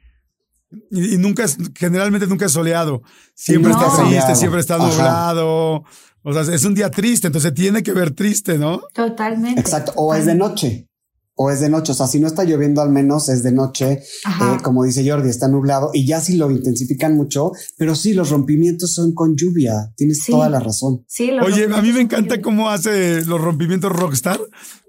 [0.90, 3.02] Y, y nunca es, generalmente nunca es soleado.
[3.34, 3.78] Siempre No.
[3.80, 5.84] está triste, siempre está nublado.
[6.26, 8.80] O sea, es un día triste, entonces tiene que ver triste, ¿no?
[8.92, 9.60] Totalmente.
[9.60, 9.92] Exacto.
[9.96, 10.88] O es de noche.
[11.36, 11.92] O es de noche.
[11.92, 13.92] O sea, si no está lloviendo, al menos es de noche.
[13.92, 15.90] Eh, como dice Jordi, está nublado.
[15.92, 17.50] Y ya si lo intensifican mucho.
[17.76, 19.92] Pero sí, los rompimientos son con lluvia.
[19.96, 20.30] Tienes Sí.
[20.32, 21.04] toda la razón.
[21.08, 24.38] Sí, Oye, a mí me encanta cómo hace los rompimientos Rockstar,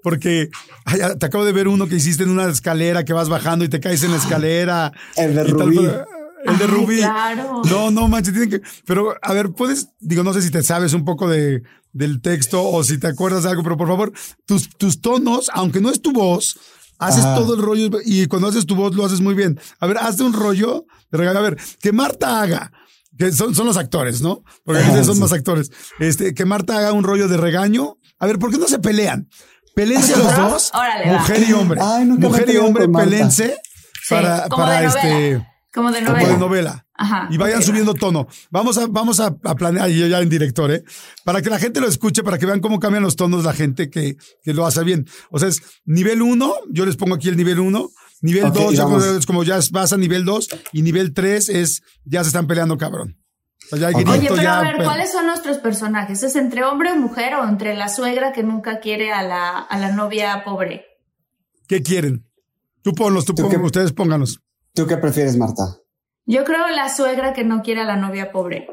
[0.03, 0.49] porque
[0.85, 3.65] ay, ah, te acabo de ver uno que hiciste en una escalera que vas bajando
[3.65, 4.91] y te caes en la escalera.
[5.17, 5.77] El de tal, Rubí.
[6.45, 6.97] El de Ay, Rubí.
[6.97, 7.61] claro.
[7.69, 8.61] No, no manches, tienen que.
[8.85, 12.63] Pero a ver, puedes, digo, no sé si te sabes un poco de, del texto
[12.63, 14.11] o si te acuerdas de algo, pero por favor,
[14.45, 16.57] tus, tus tonos, aunque no es tu voz,
[16.99, 17.35] haces Ajá.
[17.35, 19.59] todo el rollo y cuando haces tu voz lo haces muy bien.
[19.79, 21.39] A ver, hazte un rollo de regalo.
[21.39, 22.71] A ver, que Marta haga.
[23.17, 24.43] Que son, son los actores, ¿no?
[24.65, 25.21] Porque a Ajá, veces son sí.
[25.21, 25.71] más actores.
[25.99, 27.97] Este, que Marta haga un rollo de regaño.
[28.19, 29.29] A ver, ¿por qué no se pelean?
[29.73, 31.19] Pelense los dos, Órale, va.
[31.19, 31.79] mujer y hombre.
[31.81, 33.55] Ay, mujer y hombre, pelense
[34.03, 35.54] Sí, para, como para de novela.
[35.75, 36.29] Como de como novela.
[36.33, 36.87] de novela.
[36.95, 37.27] Ajá.
[37.29, 38.27] Y vayan subiendo tono.
[38.49, 40.83] Vamos a, vamos a, a planear, y yo ya en director, ¿eh?
[41.25, 43.89] Para que la gente lo escuche, para que vean cómo cambian los tonos la gente
[43.89, 45.05] que, que lo hace bien.
[45.29, 47.89] O sea, es nivel uno, yo les pongo aquí el nivel uno.
[48.21, 49.03] Nivel Ok, dos, y ya vamos.
[49.03, 50.47] como- es como ya vas a nivel dos.
[50.71, 53.17] Y nivel tres es, ya se están peleando, cabrón.
[53.71, 56.23] O sea, ya grito, Oye, pero ya, a ver, pero- ¿cuáles son nuestros personajes?
[56.23, 59.77] ¿Es entre hombre o mujer o entre la suegra que nunca quiere a la, a
[59.77, 60.85] la novia pobre?
[61.67, 62.25] ¿Qué quieren?
[62.83, 64.39] Tú ponlos, tú ¿Tú pon- qué- ustedes pónganlos.
[64.75, 65.63] ¿Tú qué prefieres, Marta?
[66.25, 68.67] Yo creo la suegra que no quiere a la novia pobre.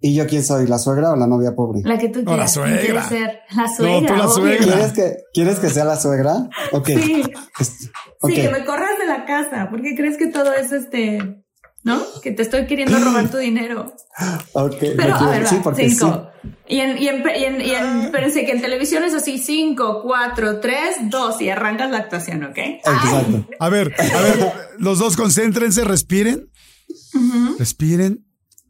[0.00, 0.66] ¿Y yo quién soy?
[0.68, 1.80] ¿La suegra o la novia pobre?
[1.84, 2.52] La que tú No, la quieras.
[2.54, 2.80] ¿quién suegra.
[2.80, 3.40] quieres ser?
[3.56, 4.06] La suegra.
[4.08, 4.64] tú la suegra.
[4.64, 6.34] ¿Quieres que, ¿Quieres que sea la suegra?
[6.72, 6.86] Ok.
[6.88, 7.22] Sí.
[8.22, 9.68] Sí, que me corras de la casa.
[9.70, 11.18] ¿Por qué crees que todo es este,
[11.84, 12.02] no?
[12.22, 13.94] Que te estoy queriendo robar tu dinero.
[14.52, 16.28] Ok, Pero a quiero- ver, sí, porque cinco.
[16.68, 20.02] Y en, y en, y en, y en- espérense que en televisión es así, cinco,
[20.02, 22.56] cuatro, tres, dos, y arrancas la actuación, ¿ok?
[22.56, 22.72] sí.
[22.84, 23.46] Exacto.
[23.60, 26.50] A ver, a ver, los dos concéntrense, respiren.
[27.58, 28.24] Respiren.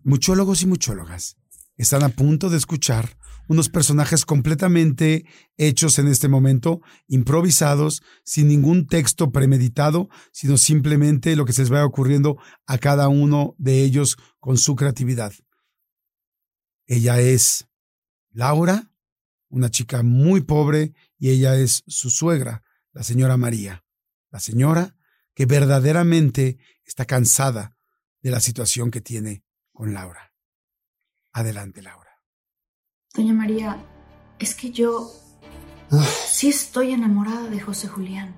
[0.05, 1.37] Muchólogos y muchólogas
[1.77, 3.17] están a punto de escuchar
[3.49, 5.25] unos personajes completamente
[5.57, 11.71] hechos en este momento, improvisados, sin ningún texto premeditado, sino simplemente lo que se les
[11.71, 15.33] vaya ocurriendo a cada uno de ellos con su creatividad.
[16.87, 17.67] Ella es
[18.31, 18.93] Laura,
[19.49, 23.85] una chica muy pobre, y ella es su suegra, la señora María,
[24.31, 24.95] la señora
[25.35, 27.77] que verdaderamente está cansada
[28.21, 30.33] de la situación que tiene con Laura.
[31.33, 32.08] Adelante, Laura.
[33.19, 33.77] Doña María,
[34.39, 35.11] es que yo
[36.31, 38.33] sí estoy enamorada de José Julián.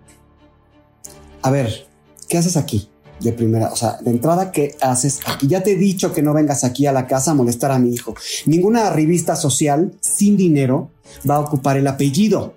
[1.43, 1.87] A ver,
[2.31, 2.88] ¿qué haces aquí?
[3.21, 5.49] De primera, o sea, de entrada, ¿qué haces aquí?
[5.49, 7.93] Ya te he dicho que no vengas aquí a la casa a molestar a mi
[7.93, 8.14] hijo.
[8.47, 10.93] Ninguna revista social sin dinero
[11.29, 12.55] va a ocupar el apellido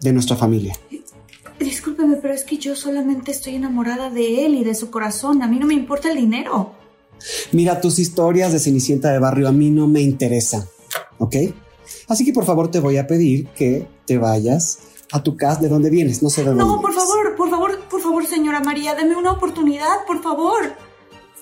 [0.00, 0.74] de nuestra familia.
[1.58, 5.42] Discúlpeme, pero es que yo solamente estoy enamorada de él y de su corazón.
[5.42, 6.72] A mí no me importa el dinero.
[7.52, 10.64] Mira, tus historias de Cenicienta de barrio a mí no me interesan,
[11.30, 11.54] ¿ok?
[12.08, 14.78] Así que por favor te voy a pedir que te vayas
[15.12, 17.04] a tu casa de donde vienes, no sé de dónde No, por vienes.
[17.08, 20.60] favor, por favor, por favor, señora María, deme una oportunidad, por favor.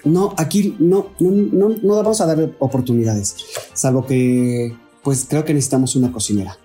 [0.04, 3.36] No, aquí no, no, no, no vamos a dar oportunidades,
[3.74, 6.56] salvo que, pues creo que necesitamos una cocinera.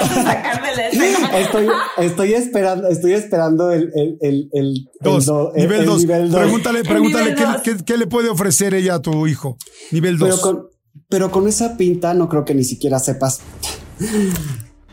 [0.00, 1.38] Vas a sacar de la escena.
[1.38, 1.66] Estoy,
[1.98, 5.98] estoy esperando, estoy esperando el, el, el, el, el Dos, do- el- nivel el 2.
[6.00, 6.40] nivel dos.
[6.40, 7.56] Pregúntale, pregúntale qué, dos.
[7.62, 9.56] qué- qué le puede ofrecer ella a tu hijo.
[9.90, 10.40] Nivel Pero 2.
[10.40, 10.68] con,
[11.08, 13.40] pero con esa pinta no creo que ni siquiera sepas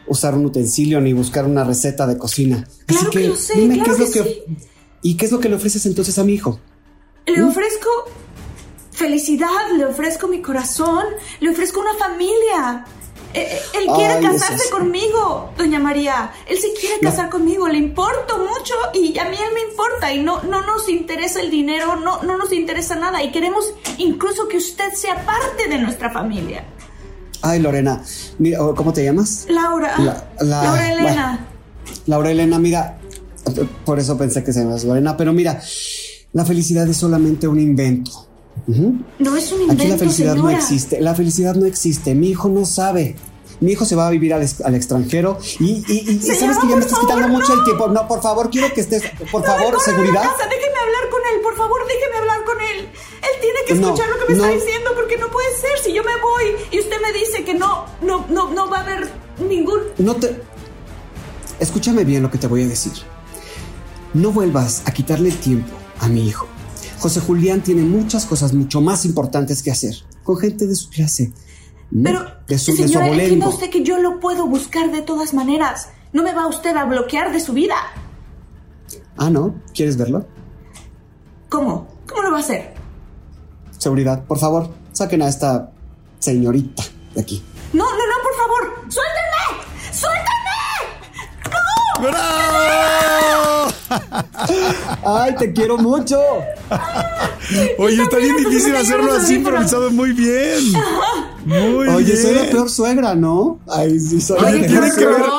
[0.07, 2.67] usar un utensilio ni buscar una receta de cocina.
[2.85, 4.45] Claro Así que lo sé, dime claro qué es que lo que
[5.03, 6.59] y qué es lo que le ofreces entonces a mi hijo.
[7.25, 7.89] Le ofrezco
[8.91, 11.05] felicidad, le ofrezco mi corazón,
[11.39, 12.85] le ofrezco una familia.
[13.33, 16.31] Eh, eh, Él quiere Ay, casarse es- conmigo, doña María.
[16.47, 20.21] Él se quiere casar conmigo, le importo mucho y a mí él me importa y
[20.21, 23.65] no, no nos interesa el dinero, no, no nos interesa nada y queremos
[23.97, 26.65] incluso que usted sea parte de nuestra familia.
[27.41, 28.03] Ay, Lorena,
[28.37, 29.45] mira, ¿cómo te llamas?
[29.49, 31.47] Laura, La- la- Laura Elena.
[32.05, 32.97] Laura Elena, mira,
[33.85, 35.59] por eso pensé que se llamas Lorena, pero mira,
[36.33, 38.27] la felicidad es solamente un invento.
[38.67, 41.01] No es un invento, Aquí la felicidad no existe.
[41.01, 42.13] La felicidad no existe.
[42.15, 43.15] Mi hijo no sabe.
[43.59, 46.67] Mi hijo se va a vivir al, al extranjero y, y- y- Señora, sabes que
[46.69, 47.59] ya me estás favor, quitando mucho no.
[47.59, 47.87] el tiempo.
[47.89, 49.03] No, por favor, quiero que estés.
[49.31, 50.21] Por No favor, seguridad.
[50.23, 52.77] casa, déjeme hablar con él, por favor, déjeme hablar con él.
[53.21, 55.93] Él tiene que No, escuchar lo que me está diciendo porque no puede ser si
[55.93, 59.11] yo me voy y usted me dice que no, no, no, no va a haber
[59.47, 59.79] ningún.
[59.99, 60.41] No te.
[61.59, 62.93] Escúchame bien lo que te voy a decir.
[64.15, 66.47] No vuelvas a quitarle el tiempo a mi hijo.
[67.01, 71.33] José Julián tiene muchas cosas mucho más importantes que hacer con gente de su clase.
[72.03, 75.33] Pero, de su, de su señora, entienda usted que yo lo puedo buscar de todas
[75.33, 75.89] maneras.
[76.13, 77.73] No me va usted a bloquear de su vida.
[79.17, 79.55] Ah, ¿no?
[79.73, 80.27] ¿Quieres verlo?
[81.49, 81.87] ¿Cómo?
[82.07, 82.75] ¿Cómo lo va a hacer?
[83.79, 85.71] Seguridad, por favor, saquen a esta
[86.19, 86.83] señorita
[87.15, 87.43] de aquí.
[87.73, 88.91] No, no, no, por favor.
[88.91, 89.30] ¡Suéltenme!
[92.01, 93.73] ¡Bravo!
[95.05, 96.19] ¡Ay, te quiero mucho!
[97.77, 100.59] Oye, está bien difícil hacerlo así improvisado muy bien.
[101.45, 102.17] Muy Oye, bien.
[102.21, 103.59] soy la peor suegra, ¿no?
[103.69, 105.17] Ay, sí, soy la Oye, peor tiene que suegra.
[105.17, 105.31] ver-.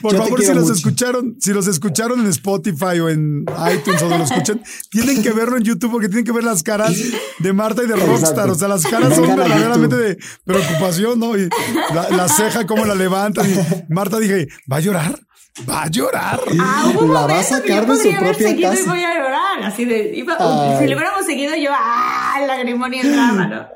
[0.00, 0.72] Por Yo favor, si los mucho.
[0.72, 5.32] escucharon, si los escucharon en Spotify o en iTunes o donde lo escuchen, tienen que
[5.32, 6.94] verlo en YouTube porque tienen que ver las caras
[7.38, 8.12] de Marta y de Exacto.
[8.14, 8.50] Rockstar.
[8.50, 11.36] O sea, las caras son Vengan verdaderamente de preocupación, ¿no?
[11.36, 11.50] Y
[11.94, 13.46] la, la ceja, cómo la levantan.
[13.50, 15.25] Y Marta dije, ¿va a llorar?
[15.68, 16.38] ¿Va a llorar?
[16.60, 18.48] Ah, hubo un La va a momento que sacar yo de su podría haber propia
[18.48, 18.90] seguido y casa.
[18.90, 19.62] voy a llorar.
[19.64, 22.34] Así de, iba, si lo hubiéramos seguido yo, ¡ah!
[22.46, 23.66] Lagrimón y el drama, ¿no?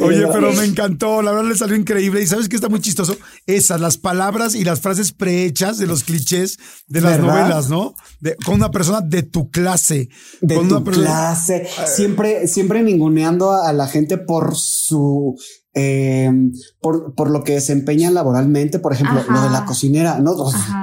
[0.04, 2.20] Oye, pero me encantó, la verdad le salió increíble.
[2.20, 3.16] Y sabes que está muy chistoso.
[3.46, 7.26] Esas, las palabras y las frases prehechas de los clichés de las ¿Verdad?
[7.40, 7.94] novelas, ¿no?
[8.20, 10.08] De- con una persona de tu clase.
[10.40, 15.38] de con tu una persona- clase, siempre, siempre ninguneando a, la gente por su,
[15.72, 16.30] eh,
[16.80, 19.32] por, por lo que desempeñan laboralmente, por ejemplo, Ajá.
[19.32, 20.34] lo de la cocinera, ¿no?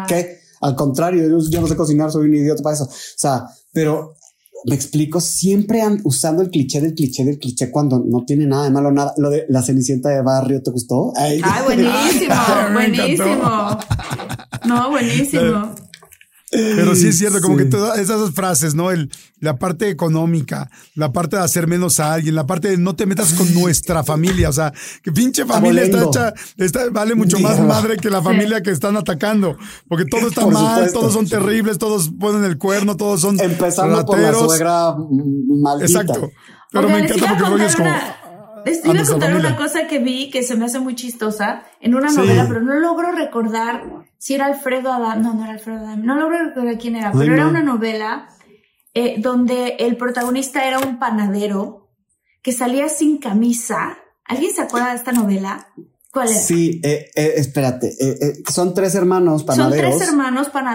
[0.07, 0.44] ¿Qué?
[0.65, 2.85] Al contrario, yo, yo no sé cocinar, soy un idiota para eso.
[2.85, 4.15] O sea, pero
[4.65, 8.71] me explico, siempre usando el cliché del cliché del cliché cuando no tiene nada de
[8.71, 9.13] malo, nada.
[9.17, 11.13] Lo de la cenicienta de barrio, ¿te gustó?
[11.15, 12.35] Ay, Ay, buenísimo,
[12.73, 13.79] buenísimo.
[14.65, 15.75] No, buenísimo.
[16.75, 17.63] Pero sí es cierto, como Sí.
[17.65, 18.91] que todas esas frases, ¿no?
[18.91, 22.95] El, la parte económica, la parte de hacer menos a alguien, la parte de no
[22.95, 27.37] te metas con nuestra familia, o sea, que pinche familia está hecha, está, vale mucho
[27.39, 30.99] más madre que la familia que están atacando, porque todo está Por mal, supuesto.
[30.99, 34.47] todos son terribles, todos ponen el cuerno, todos son Empezando por la rateros.
[34.51, 36.01] suegra mm, maldita.
[36.01, 36.29] Exacto.
[36.71, 37.89] Pero me encanta porque contar es como...
[37.89, 38.15] una-
[38.65, 40.95] Les a iba a nuestra contar una cosa que vi que se me hace muy
[40.95, 42.17] chistosa en una Sí.
[42.17, 43.83] novela, pero no logro recordar
[44.17, 45.21] si era Alfredo Adam.
[45.21, 46.03] No, no era Alfredo Adam.
[46.03, 48.27] No logro recordar quién era, pero era una novela
[48.93, 51.89] eh, donde el protagonista era un panadero
[52.41, 53.97] que salía sin camisa.
[54.23, 55.67] ¿Alguien se acuerda de esta novela?
[56.11, 56.39] ¿Cuál era?
[56.39, 59.97] Sí, eh, eh, espérate, eh, son tres hermanos Son panaderos.
[59.97, 60.74] tres hermanos panaderos.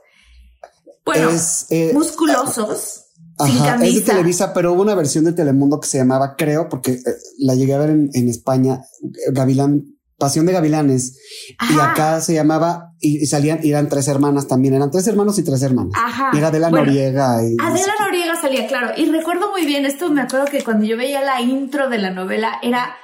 [1.05, 3.05] Bueno, Es, eh, musculosos,
[3.45, 4.01] sin Ajá, es de.
[4.01, 7.01] Televisa, pero hubo una versión de Telemundo que se llamaba, creo, porque eh,
[7.39, 9.83] la llegué a ver en, en España, eh, Gavilán,
[10.17, 11.17] Pasión de Gavilanes,
[11.49, 11.91] y Ajá.
[11.91, 15.43] acá se llamaba, y, y salían, y eran tres hermanas también, eran tres hermanos y
[15.43, 15.93] tres hermanas.
[15.95, 16.29] Ajá.
[16.33, 17.43] Y era Adela Bueno, Noriega.
[17.43, 18.91] Y, Adela Noriega salía, claro.
[18.95, 22.11] Y recuerdo muy bien esto, me acuerdo que cuando yo veía la intro de la
[22.11, 22.95] novela, era,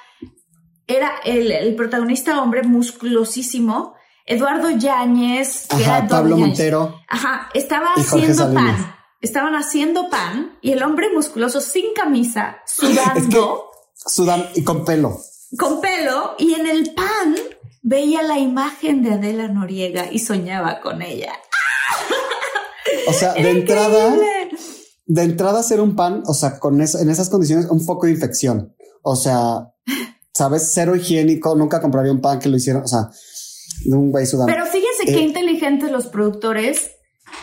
[0.86, 3.96] era el, el protagonista hombre musculosísimo,
[4.28, 6.48] Eduardo Yáñez, que era Pablo Yáñez.
[6.50, 7.00] Montero.
[7.08, 8.94] Ajá, estaba haciendo pan.
[9.22, 15.18] Estaban haciendo pan y el hombre musculoso sin camisa, sudando, Sudan y con pelo.
[15.58, 17.36] con pelo, y en el pan
[17.82, 21.34] veía la imagen de Adela Noriega y soñaba con ella.
[23.08, 24.14] O sea, de entrada,
[25.06, 28.12] de entrada hacer un pan, o sea, con eso, en esas condiciones, un foco de
[28.12, 28.76] infección.
[29.02, 29.74] O sea,
[30.34, 33.10] sabes, cero higiénico, nunca compraría un pan que lo hicieron, o sea,
[33.86, 34.52] un güey sudando.
[34.54, 36.92] Pero fíjense qué Eh, inteligentes los productores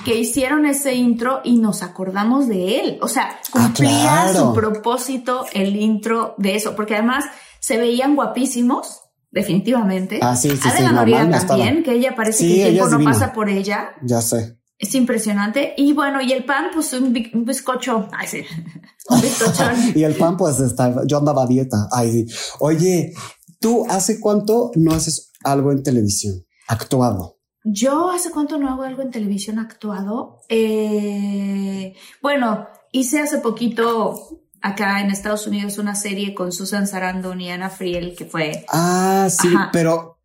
[0.04, 2.98] que hicieron ese intro y nos acordamos de él.
[3.02, 3.90] O sea, cumplía
[4.24, 4.48] Ah, claro.
[4.48, 7.24] su propósito el intro de eso, porque además
[7.60, 10.18] se veían guapísimos, definitivamente.
[10.22, 11.46] Ah, sí, sí, sí, Adela no, estaba.
[11.62, 13.12] también, que ella parece Sí, que el tiempo no divina.
[13.18, 13.90] pasa por ella.
[14.02, 14.58] Ya sé.
[14.78, 15.74] Es impresionante.
[15.76, 17.12] Y bueno, y el pan, pues un
[17.44, 18.08] bizcocho.
[18.12, 18.42] Ay, sí.
[19.10, 19.74] Un bizcochón.
[19.94, 21.88] Y el pan, pues está, yo andaba a dieta.
[21.92, 22.26] Ay, sí.
[22.58, 23.12] Oye,
[23.60, 26.44] ¿tú hace cuánto no haces algo en televisión?
[26.68, 27.38] Actuado.
[27.64, 30.40] Yo hace cuánto no hago algo en televisión actuado.
[30.50, 37.50] Eh, bueno, hice hace poquito acá en Estados Unidos una serie con Susan Sarandon y
[37.50, 38.64] Ana Friel que fue.
[38.70, 39.70] Ah, sí, Ajá.
[39.72, 40.18] pero,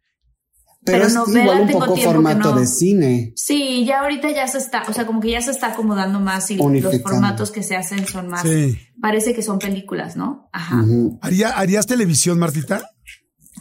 [0.83, 2.59] Pero, es novela igual un tengo poco formato no.
[2.59, 3.33] de cine.
[3.35, 6.49] Sí, ya ahorita ya se está, o sea, como que ya se está acomodando más
[6.51, 8.77] y los formatos que se hacen son más, Sí.
[9.01, 10.49] parece que son películas, ¿no?
[10.51, 10.81] Ajá.
[10.83, 11.19] Ujú.
[11.21, 12.81] ¿Haría, ¿Harías televisión, Martita?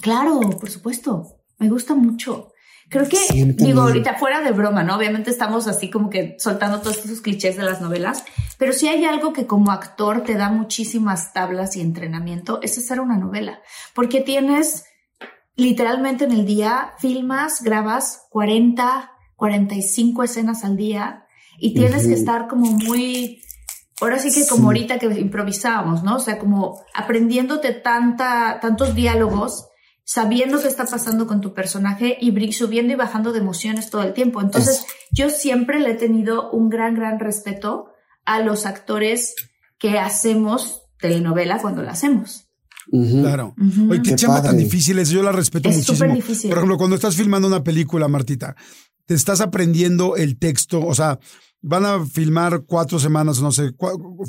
[0.01, 1.38] Claro, por supuesto.
[1.59, 2.53] Me gusta mucho.
[2.91, 3.19] Creo que,
[3.59, 4.97] digo, ahorita fuera de broma, ¿no?
[4.97, 8.25] Obviamente estamos así como que soltando todos esos clichés de las novelas,
[8.57, 13.01] pero si hay algo que como actor te da muchísimas tablas y entrenamiento, es hacer
[13.01, 13.61] una novela,
[13.95, 14.87] porque tienes
[15.55, 21.27] literalmente en el día, filmas, grabas 40, 45 escenas al día
[21.59, 23.43] y tienes que estar como muy,
[24.01, 24.67] ahora sí que como Sí.
[24.67, 26.17] ahorita que improvisábamos, ¿no?
[26.17, 29.68] O sea, como aprendiéndote tanta, tantos diálogos,
[30.09, 34.15] sabiendo qué está pasando con tu personaje y subiendo y bajando de emociones todo el
[34.15, 34.41] tiempo.
[34.41, 37.89] Entonces, yo siempre le he tenido un gran, gran respeto
[38.25, 39.35] a los actores
[39.79, 42.49] que hacemos telenovela cuando la hacemos.
[42.91, 43.21] Ujú.
[43.21, 43.55] Claro.
[43.61, 43.91] Ujú.
[43.91, 45.11] Oye, qué, Qué chamba tan difícil es.
[45.11, 45.99] Yo la respeto Es muchísimo.
[45.99, 46.49] súper difícil.
[46.49, 48.57] Por ejemplo, cuando estás filmando una película, Martita,
[49.05, 50.87] te estás aprendiendo el texto.
[50.87, 51.19] O sea,
[51.61, 53.73] van a filmar cuatro semanas, no sé.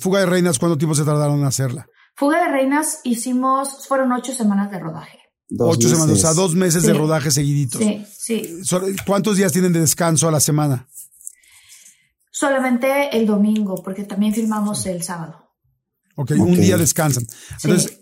[0.01, 1.87] Fuga de Reinas, ¿cuánto tiempo se tardaron en hacerla?
[2.17, 5.18] Fuga de Reinas hicimos, fueron ocho semanas de rodaje.
[5.51, 6.87] Dos Ocho semanas, o sea, dos meses Sí.
[6.87, 7.81] de rodaje seguiditos.
[7.81, 8.55] Sí, sí.
[9.05, 10.87] ¿Cuántos días tienen de descanso a la semana?
[12.31, 15.49] Solamente el domingo, porque también filmamos el sábado.
[16.15, 17.25] Ok, un día descansan.
[17.25, 17.35] Sí.
[17.63, 17.99] Entonces,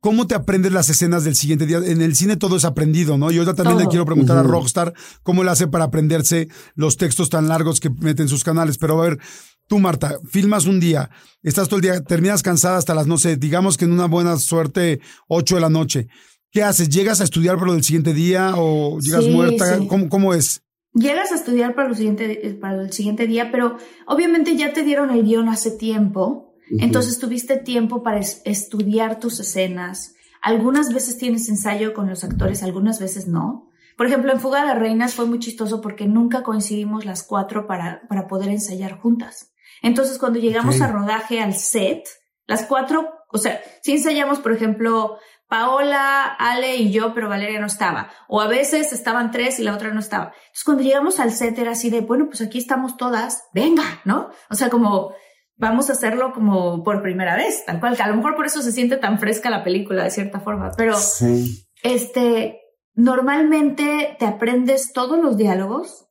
[0.00, 1.78] ¿cómo te aprendes las escenas del siguiente día?
[1.78, 3.30] En el cine todo es aprendido, ¿no?
[3.30, 4.50] Y ahorita también le quiero preguntar a Ujú.
[4.52, 8.78] Rockstar cómo le hace para aprenderse los textos tan largos que meten en sus canales.
[8.78, 9.18] Pero a ver,
[9.66, 11.10] tú, Marta, filmas un día,
[11.42, 14.36] estás todo el día, terminas cansada hasta las, no sé, digamos que en una buena
[14.38, 16.06] suerte, 8 de la noche.
[16.54, 16.88] ¿Qué haces?
[16.88, 19.76] ¿Llegas a estudiar para del siguiente día o llegas Sí, muerta?
[19.80, 19.88] sí.
[19.88, 20.62] ¿Cómo, ¿Cómo es?
[20.92, 23.76] Llegas a estudiar para, lo siguiente, para el siguiente día, pero
[24.06, 29.40] obviamente ya te dieron el guion hace tiempo, entonces tuviste tiempo para es- estudiar tus
[29.40, 30.14] escenas.
[30.40, 33.70] Algunas veces tienes ensayo con los actores, algunas veces no.
[33.96, 38.02] Por ejemplo, en Fuga de Reinas fue muy chistoso porque nunca coincidimos las cuatro para,
[38.08, 39.50] para poder ensayar juntas.
[39.82, 40.82] Entonces, cuando llegamos Ok.
[40.82, 42.04] a rodaje al set,
[42.46, 45.16] las cuatro, o sea, si ensayamos, por ejemplo,
[45.58, 48.10] Paola, Ale y yo, pero Valeria no estaba.
[48.26, 50.32] O a veces estaban tres y la otra no estaba.
[50.34, 54.30] Entonces, cuando llegamos al set era así de, bueno, pues aquí estamos todas, venga, ¿no?
[54.50, 55.12] O sea, como
[55.54, 58.62] vamos a hacerlo como por primera vez, tal cual, que a lo mejor por eso
[58.62, 61.64] se siente tan fresca la película de cierta forma, pero Sí.
[61.84, 62.60] este,
[62.94, 66.08] normalmente te aprendes todos los diálogos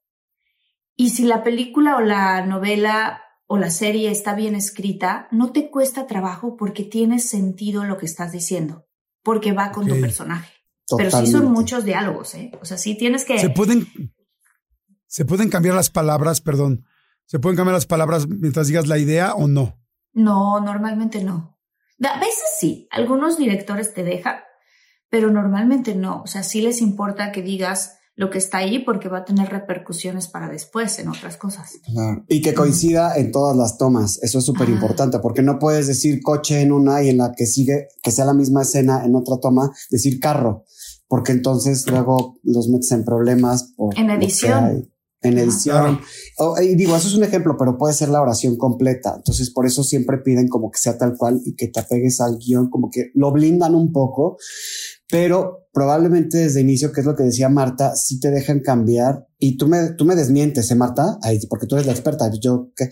[0.96, 5.70] y si la película o la novela o la serie está bien escrita, no te
[5.70, 8.86] cuesta trabajo porque tiene sentido lo que estás diciendo,
[9.24, 10.52] porque va con tu personaje.
[10.98, 12.52] Pero sí son muchos diálogos, ¿eh?
[12.62, 13.40] O sea, sí tienes que...
[13.40, 13.88] ¿Se pueden,
[15.08, 16.86] se pueden cambiar las palabras, perdón?
[17.26, 19.80] ¿Se pueden cambiar las palabras mientras digas la idea o no?
[20.12, 21.58] No, normalmente no.
[22.04, 24.42] A veces sí, algunos directores te dejan,
[25.10, 26.22] pero normalmente no.
[26.22, 29.49] O sea, sí les importa que digas lo que está ahí porque va a tener
[29.49, 31.80] repercusiones para después en otras cosas.
[31.84, 32.24] Claro.
[32.28, 34.20] Y que coincida en todas las tomas.
[34.22, 37.47] Eso es súper importante porque no puedes decir coche en una y en la que
[37.47, 40.64] sigue, que sea la misma escena en otra toma, decir carro,
[41.07, 43.74] porque entonces luego los metes en problemas.
[43.76, 44.91] por En edición.
[45.22, 45.99] En edición.
[46.61, 49.14] Y digo, eso es un ejemplo, pero puede ser la oración completa.
[49.16, 52.38] Entonces, por eso siempre piden como que sea tal cual y que te apegues al
[52.38, 54.38] guion, como que lo blindan un poco,
[55.09, 59.58] pero probablemente desde inicio, que es lo que decía Marta, sí te dejan cambiar y
[59.58, 61.18] tú me, tú me desmientes, ¿eh, Marta?
[61.24, 62.90] Ay, porque tú eres la experta, yo qué.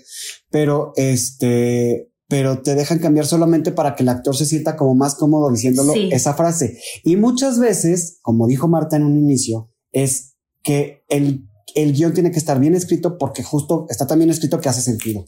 [0.50, 5.16] Pero este, pero te dejan cambiar solamente para que el actor se sienta como más
[5.16, 6.10] cómodo diciéndolo Sí.
[6.12, 6.80] esa frase.
[7.04, 12.32] Y muchas veces, como dijo Marta en un inicio, es que el, el guion tiene
[12.32, 15.26] que estar bien escrito porque justo está tan bien escrito que hace sentido.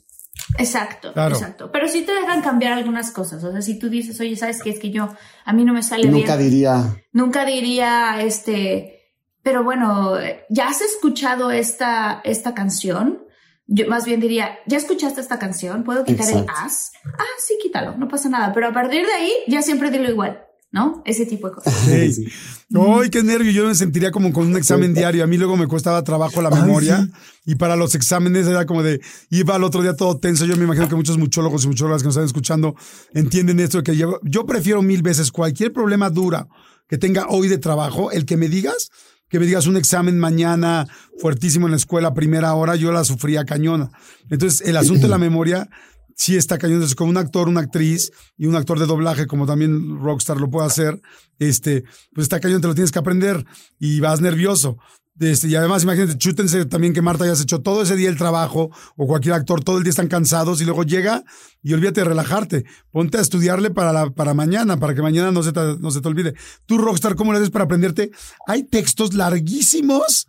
[0.57, 1.36] Exacto, Claro.
[1.36, 1.71] exacto.
[1.71, 3.43] Pero sí te dejan cambiar algunas cosas.
[3.43, 4.69] O sea, si tú dices, oye, ¿sabes qué?
[4.71, 5.09] Es que yo,
[5.45, 6.49] a mí no me sale Nunca bien.
[6.49, 9.11] diría, Nunca diría, este,
[9.41, 10.15] pero bueno,
[10.49, 13.23] ¿ya has escuchado esta, esta canción?
[13.65, 15.84] Yo más bien diría, ¿ya escuchaste esta canción?
[15.84, 16.43] ¿Puedo quitar Exacto.
[16.51, 16.91] el as?
[17.17, 18.51] Ah, sí, quítalo, no pasa nada.
[18.53, 20.43] Pero a partir de ahí, ya siempre dilo igual,
[20.74, 21.03] ¿no?
[21.05, 21.74] Ese tipo de cosas.
[21.86, 22.11] Sí.
[22.11, 22.28] Sí.
[22.76, 23.51] ¡Ay, qué nervio!
[23.51, 25.24] Yo me sentiría como con un examen diario.
[25.24, 27.11] A mí luego me costaba trabajo la Ay, memoria sí.
[27.51, 28.99] y para los exámenes era como de
[29.30, 30.45] iba al otro día todo tenso.
[30.45, 32.76] Yo me imagino que muchos muchólogos y muchólogas que nos están escuchando
[33.13, 36.47] entienden esto de que yo, yo prefiero mil veces cualquier problema dura
[36.89, 38.89] que tenga hoy de trabajo, el que me digas,
[39.30, 40.88] que me digas un examen mañana
[41.19, 43.91] fuertísimo en la escuela, primera hora, yo la sufría cañona.
[44.30, 45.69] Entonces, el asunto de la memoria
[46.16, 46.76] sí está cañón.
[46.76, 50.49] Entonces, como un actor, una actriz y un actor de doblaje, como también Rockstar lo
[50.49, 51.01] puede hacer,
[51.39, 51.84] este,
[52.14, 53.45] pues está cañón, te lo tienes que aprender
[53.80, 54.78] y vas nervioso.
[55.20, 58.18] Este, y además, imagínate, chútense también que Marta ya se echó todo ese día el
[58.18, 61.24] trabajo, o cualquier actor, todo el día están cansados, y luego llega
[61.61, 62.66] y olvídate de relajarte.
[62.91, 66.01] Ponte a estudiarle para, la, para mañana, para que mañana no se, te, no se
[66.01, 66.34] te olvide.
[66.66, 68.11] Tú, Rockstar, ¿cómo le haces para aprenderte?
[68.47, 70.28] Hay textos larguísimos.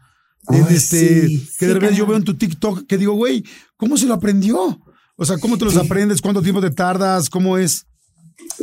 [0.69, 1.29] este,
[1.59, 3.43] que de repente yo veo en tu TikTok que digo, güey,
[3.79, 4.84] ¿cómo se lo aprendió?
[5.17, 6.21] O sea, ¿cómo te los aprendes?
[6.21, 7.31] ¿Cuánto tiempo te tardas?
[7.31, 7.87] ¿Cómo es?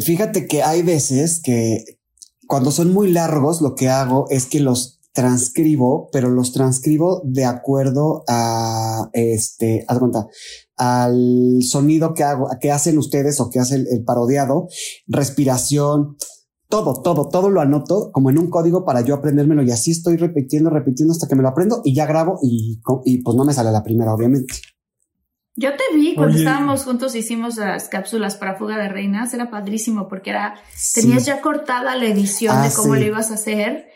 [0.03, 1.83] Fíjate que hay veces que
[2.47, 7.45] cuando son muy largos, lo que hago es que los transcribo, pero los transcribo de
[7.45, 10.27] acuerdo a este, haz cuenta,
[10.77, 14.67] al sonido que hago, que hacen ustedes o que hace el, parodiado,
[15.07, 16.17] respiración,
[16.69, 20.15] todo, todo, todo lo anoto como en un código para yo aprendérmelo y así estoy
[20.15, 23.53] repitiendo, repitiendo hasta que me lo aprendo y ya grabo y, y pues no me
[23.53, 24.53] sale la primera, obviamente.
[25.55, 30.07] Yo te vi cuando estábamos juntos, hicimos las cápsulas para Fuga de Reinas, era padrísimo
[30.07, 30.55] porque era,
[30.95, 33.91] tenías ya cortada la edición de ah, cómo lo ibas a hacer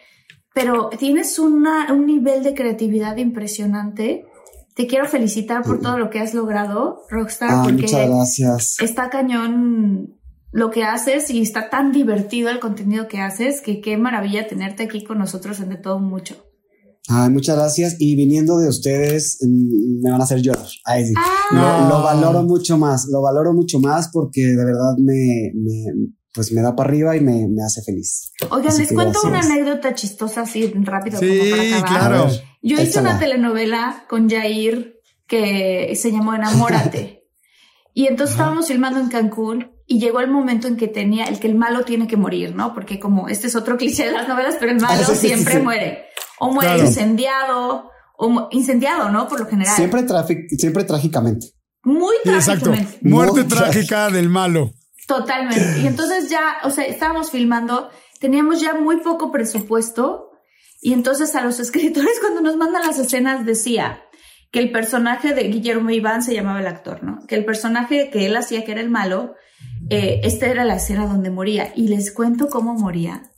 [0.56, 4.26] pero tienes una, un nivel de creatividad impresionante.
[4.74, 8.76] Te quiero felicitar por todo lo que has logrado, Rockstar, ah, porque muchas gracias.
[8.80, 10.16] está cañón
[10.54, 14.84] lo que haces y está tan divertido el contenido que haces que qué maravilla tenerte
[14.84, 16.42] aquí con nosotros en De Todo Mucho.
[17.08, 17.96] Ay, muchas gracias.
[18.00, 20.66] Y viniendo de ustedes, mm, me van a hacer llorar.
[20.86, 21.14] Ay, sí.
[21.18, 21.88] Ah.
[21.90, 26.62] lo, valoro mucho más, lo valoro mucho más porque de verdad me, me, pues me
[26.62, 28.32] da para arriba y me, me hace feliz.
[28.50, 31.90] Oigan, les cuento una anécdota chistosa así rápido como para acabar.
[31.90, 32.28] Claro.
[32.62, 37.28] Yo hice una telenovela con Jair que se llamó Enamórate.
[37.94, 41.48] y entonces estábamos filmando en Cancún y llegó el momento en que tenía el que
[41.48, 42.74] el malo tiene que morir, ¿no?
[42.74, 46.06] Porque como este es otro cliché de las novelas, pero el malo siempre muere.
[46.40, 49.28] O muere incendiado, o incendiado, ¿no?
[49.28, 49.76] Por lo general.
[49.76, 50.06] Siempre,
[50.58, 51.48] siempre trágicamente.
[51.84, 52.72] Muy trágicamente.
[52.72, 53.00] Exacto.
[53.08, 54.74] Muerte trágica del malo.
[55.08, 55.80] Totalmente.
[55.82, 60.32] Y entonces ya, o sea, estábamos filmando, teníamos ya muy poco presupuesto
[60.82, 64.02] y entonces a los escritores cuando nos mandan las escenas decía
[64.52, 67.20] que el personaje de Guillermo Iván se llamaba el actor, ¿no?
[67.28, 69.36] Que el personaje que él hacía, que era el malo,
[69.90, 71.72] eh, esta era la escena donde moría.
[71.76, 73.32] Y les cuento cómo moría.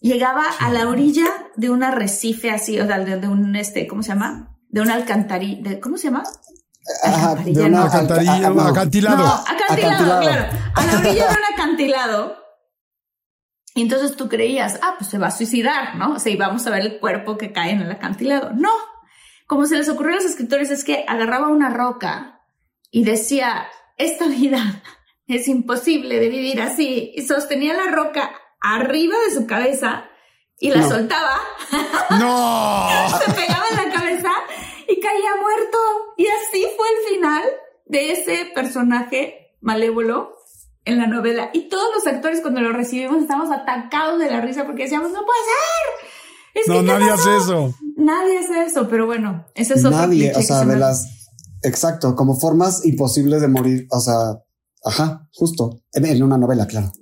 [0.00, 1.26] Llegaba a la orilla
[1.56, 4.58] de un arrecife así, o sea, de, un, este, ¿cómo se llama?
[4.68, 6.24] De un alcantarilla, ¿cómo se llama?
[7.44, 9.24] de una acantilado.
[9.24, 10.58] acantilado, claro.
[10.74, 12.36] A la orilla de un acantilado.
[13.74, 16.12] Y entonces tú creías, ah, pues se va a suicidar, ¿no?
[16.14, 18.52] O sea, y vamos a ver el cuerpo que cae en el acantilado.
[18.52, 18.70] No.
[19.46, 22.40] Como se les ocurrió a los escritores es que agarraba una roca
[22.90, 23.66] y decía,
[23.96, 24.82] esta vida
[25.26, 27.12] es imposible de vivir así.
[27.14, 28.30] Y sostenía la roca
[28.60, 30.04] arriba de su cabeza
[30.58, 31.38] y la soltaba.
[32.18, 32.88] No.
[33.18, 34.30] se pegaba en la cabeza
[34.88, 35.78] y caía muerto.
[36.16, 37.42] Y así fue el final
[37.86, 40.36] de ese personaje malévolo
[40.84, 41.50] en la novela.
[41.52, 45.24] Y todos los actores cuando lo recibimos estábamos atacados de la risa porque decíamos, no
[45.24, 45.40] puede
[46.64, 46.74] ser.
[46.74, 47.74] no, nadie hace eso.
[47.96, 51.23] Nadie hace eso, pero bueno, ese es otro Nadie, o sea, de las...
[51.64, 54.38] Exacto, como formas imposibles de morir, o sea,
[54.84, 56.92] ajá, justo, en una novela, claro.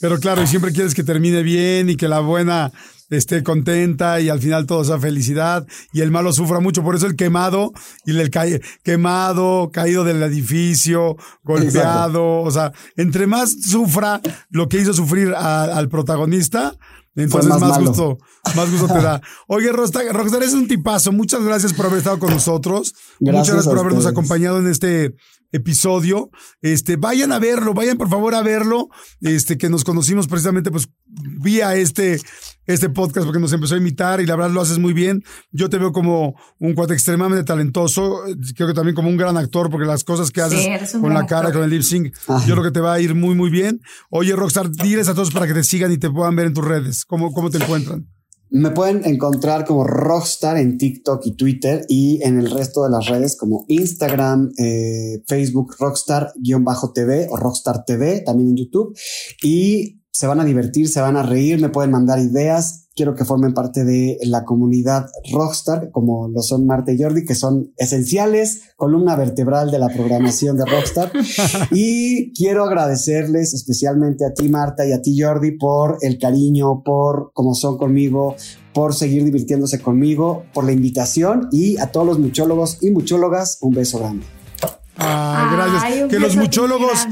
[0.00, 2.72] Pero claro, y siempre quieres que termine bien y que la buena
[3.10, 6.82] esté contenta y al final todo sea felicidad y el malo sufra mucho.
[6.82, 7.72] Por eso el quemado
[8.04, 8.30] y el
[8.82, 12.40] quemado, caído del edificio, golpeado.
[12.40, 16.74] O sea, entre más sufra lo que hizo sufrir al protagonista,
[17.16, 18.18] entonces más, gusto,
[18.54, 19.20] más gusto te da.
[19.48, 21.12] Oye, Rockstar, Rockstar es un tipazo.
[21.12, 22.94] Muchas gracias por haber estado con nosotros.
[23.20, 25.14] Muchas gracias por habernos acompañado en este
[25.52, 26.30] episodio.
[26.60, 28.88] Este, vayan a verlo, vayan por favor a verlo.
[29.22, 30.88] Este, que nos conocimos precisamente, pues,
[31.22, 32.20] vía este,
[32.66, 35.22] este podcast, porque nos empezó a imitar y la verdad lo haces muy bien.
[35.52, 38.22] Yo te veo como un cuate extremadamente talentoso.
[38.54, 41.52] Creo que también como un gran actor, porque las cosas que haces con la cara,
[41.52, 42.14] con el lip sync,
[42.46, 43.80] yo creo que te va a ir muy, muy bien.
[44.10, 46.64] Oye, Rockstar, diles a todos para que te sigan y te puedan ver en tus
[46.64, 47.04] redes.
[47.04, 48.06] ¿Cómo, cómo te encuentran?
[48.48, 53.06] Me pueden encontrar como Rockstar en TikTok y Twitter y en el resto de las
[53.06, 58.96] redes como Instagram, eh, Facebook, Rockstar-TV o Rockstar TV, también en YouTube.
[59.42, 62.86] Y se van a divertir, se van a reír, me pueden mandar ideas.
[62.94, 67.34] Quiero que formen parte de la comunidad Rockstar, como lo son Marta y Jordi, que
[67.34, 71.12] son esenciales, columna vertebral de la programación de Rockstar.
[71.70, 77.32] y quiero agradecerles especialmente a ti, Marta, y a ti, Jordi, por el cariño, por
[77.34, 78.36] cómo son conmigo,
[78.72, 83.74] por seguir divirtiéndose conmigo, por la invitación y a todos los muchólogos y muchólogas, un
[83.74, 84.24] beso grande.
[84.96, 86.08] Ah, gracias.
[86.08, 87.06] que los muchólogos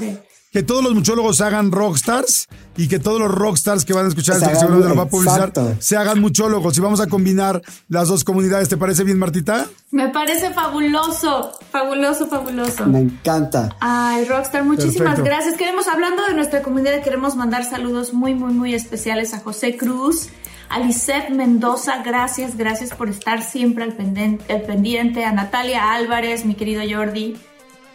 [0.54, 2.46] que todos los muchólogos se hagan rockstars
[2.76, 5.02] y que todos los rockstars que van a escuchar Se esto que seguramente lo va
[5.02, 5.74] a publicitar exacto.
[5.80, 8.68] se hagan muchólogos y vamos a combinar las dos comunidades.
[8.68, 9.66] ¿Te parece bien, Martita?
[9.90, 12.86] Me parece fabuloso, fabuloso, fabuloso.
[12.86, 13.74] Me encanta.
[13.80, 15.24] Ay, Rockstar, muchísimas Perfecto.
[15.24, 15.56] gracias.
[15.56, 20.28] Queremos, hablando de nuestra comunidad, queremos mandar saludos muy, muy, muy especiales a José Cruz,
[20.68, 26.44] a Lisette Mendoza, gracias, gracias por estar siempre al pendiente, al pendiente, a Natalia Álvarez,
[26.44, 27.36] mi querido Jordi.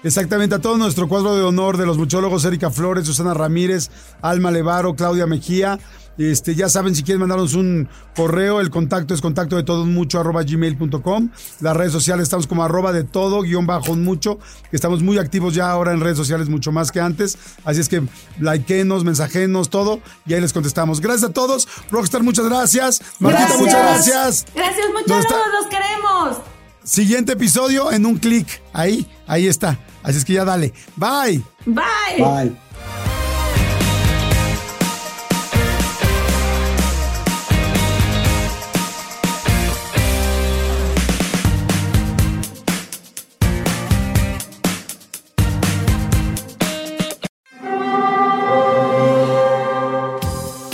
[0.03, 3.89] Exactamente, a todo nuestro cuadro de honor de los muchólogos, Erika Flores, Susana Ramírez,
[4.21, 5.77] Alma Levaro, Claudia Mejía.
[6.17, 10.19] Este, ya saben, si quieren mandarnos un correo, el contacto es contacto de todo mucho
[10.19, 11.29] arroba gmail.com.
[11.61, 14.37] Las redes sociales estamos como arroba de todo guion bajo mucho,
[14.69, 17.37] que estamos muy activos ya ahora en redes sociales mucho más que antes.
[17.63, 18.01] Así es que
[18.39, 20.99] likeenos, mensajenos, todo, y ahí les contestamos.
[20.99, 21.67] Gracias a todos.
[21.89, 23.01] Rockstar, muchas gracias.
[23.19, 23.59] Martita, Gracias.
[23.61, 24.45] muchas gracias.
[24.55, 26.37] Gracias, está- los queremos.
[26.83, 28.61] Siguiente episodio en un clic.
[28.73, 29.77] Ahí, ahí está.
[30.03, 30.73] Así es que ya dale.
[30.95, 31.41] Bye.
[31.65, 31.83] Bye.
[32.17, 32.68] Bye.